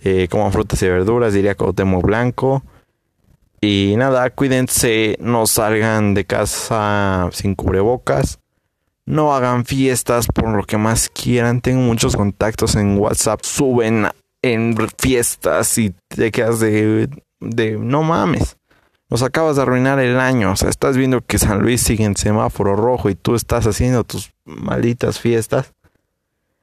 Eh, 0.00 0.28
coman 0.30 0.52
frutas 0.52 0.80
y 0.82 0.88
verduras, 0.88 1.32
diría 1.32 1.56
temo 1.74 2.00
Blanco. 2.00 2.62
Y 3.60 3.94
nada, 3.96 4.30
cuídense, 4.30 5.16
no 5.20 5.46
salgan 5.46 6.14
de 6.14 6.24
casa 6.24 7.28
sin 7.32 7.54
cubrebocas. 7.54 8.38
No 9.06 9.34
hagan 9.34 9.64
fiestas 9.64 10.26
por 10.26 10.48
lo 10.50 10.64
que 10.64 10.76
más 10.76 11.08
quieran. 11.08 11.60
Tengo 11.60 11.80
muchos 11.80 12.14
contactos 12.14 12.76
en 12.76 12.98
WhatsApp. 12.98 13.40
Suben 13.42 14.06
en 14.42 14.76
fiestas 14.98 15.78
y 15.78 15.94
te 16.08 16.30
quedas 16.30 16.60
de, 16.60 17.08
de 17.40 17.78
no 17.78 18.02
mames. 18.02 18.58
Nos 19.10 19.22
acabas 19.22 19.56
de 19.56 19.62
arruinar 19.62 19.98
el 19.98 20.20
año. 20.20 20.52
O 20.52 20.56
sea, 20.56 20.68
estás 20.68 20.96
viendo 20.96 21.22
que 21.22 21.38
San 21.38 21.60
Luis 21.60 21.80
sigue 21.80 22.04
en 22.04 22.16
semáforo 22.16 22.76
rojo 22.76 23.08
y 23.08 23.14
tú 23.14 23.34
estás 23.34 23.66
haciendo 23.66 24.04
tus 24.04 24.30
malditas 24.48 25.20
fiestas 25.20 25.74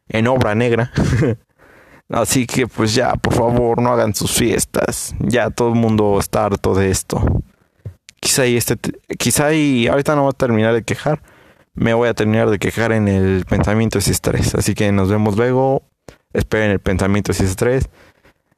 en 0.09 0.27
obra 0.27 0.55
negra. 0.55 0.91
Así 2.09 2.45
que 2.45 2.67
pues 2.67 2.93
ya, 2.93 3.13
por 3.13 3.33
favor, 3.33 3.81
no 3.81 3.91
hagan 3.91 4.13
sus 4.13 4.31
fiestas. 4.31 5.15
Ya 5.19 5.49
todo 5.49 5.69
el 5.69 5.75
mundo 5.75 6.19
está 6.19 6.45
harto 6.45 6.75
de 6.75 6.91
esto. 6.91 7.23
Quizá 8.19 8.45
y 8.45 8.57
este 8.57 8.77
quizá 9.17 9.53
y 9.53 9.87
ahorita 9.87 10.15
no 10.15 10.23
voy 10.23 10.29
a 10.29 10.37
terminar 10.37 10.73
de 10.73 10.83
quejar. 10.83 11.21
Me 11.73 11.93
voy 11.93 12.07
a 12.07 12.13
terminar 12.13 12.49
de 12.49 12.59
quejar 12.59 12.91
en 12.91 13.07
el 13.07 13.45
pensamiento 13.45 13.99
y 13.99 14.09
estrés. 14.09 14.55
Así 14.55 14.75
que 14.75 14.91
nos 14.91 15.09
vemos 15.09 15.35
luego. 15.35 15.83
Esperen 16.33 16.71
el 16.71 16.79
pensamiento 16.79 17.31
y 17.37 17.43
estrés. 17.43 17.89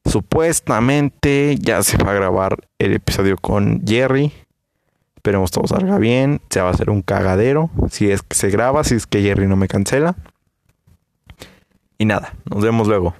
Supuestamente 0.06 1.58
ya 1.60 1.84
se 1.84 1.98
va 1.98 2.12
a 2.12 2.16
grabar 2.16 2.68
el 2.80 2.94
episodio 2.94 3.38
con 3.38 3.82
Jerry. 3.86 4.32
Esperemos 5.28 5.52
todo 5.52 5.68
salga 5.68 5.98
bien. 5.98 6.40
Se 6.50 6.62
va 6.62 6.70
a 6.70 6.72
hacer 6.72 6.90
un 6.90 7.02
cagadero. 7.02 7.70
Si 7.92 8.10
es 8.10 8.22
que 8.22 8.34
se 8.34 8.50
graba, 8.50 8.86
si 8.86 8.96
es 8.96 9.06
que 9.08 9.22
Jerry 9.22 9.46
no 9.46 9.58
me 9.58 9.68
cancela. 9.68 10.16
Y 11.98 12.06
nada, 12.06 12.34
nos 12.50 12.64
vemos 12.64 12.88
luego. 12.88 13.14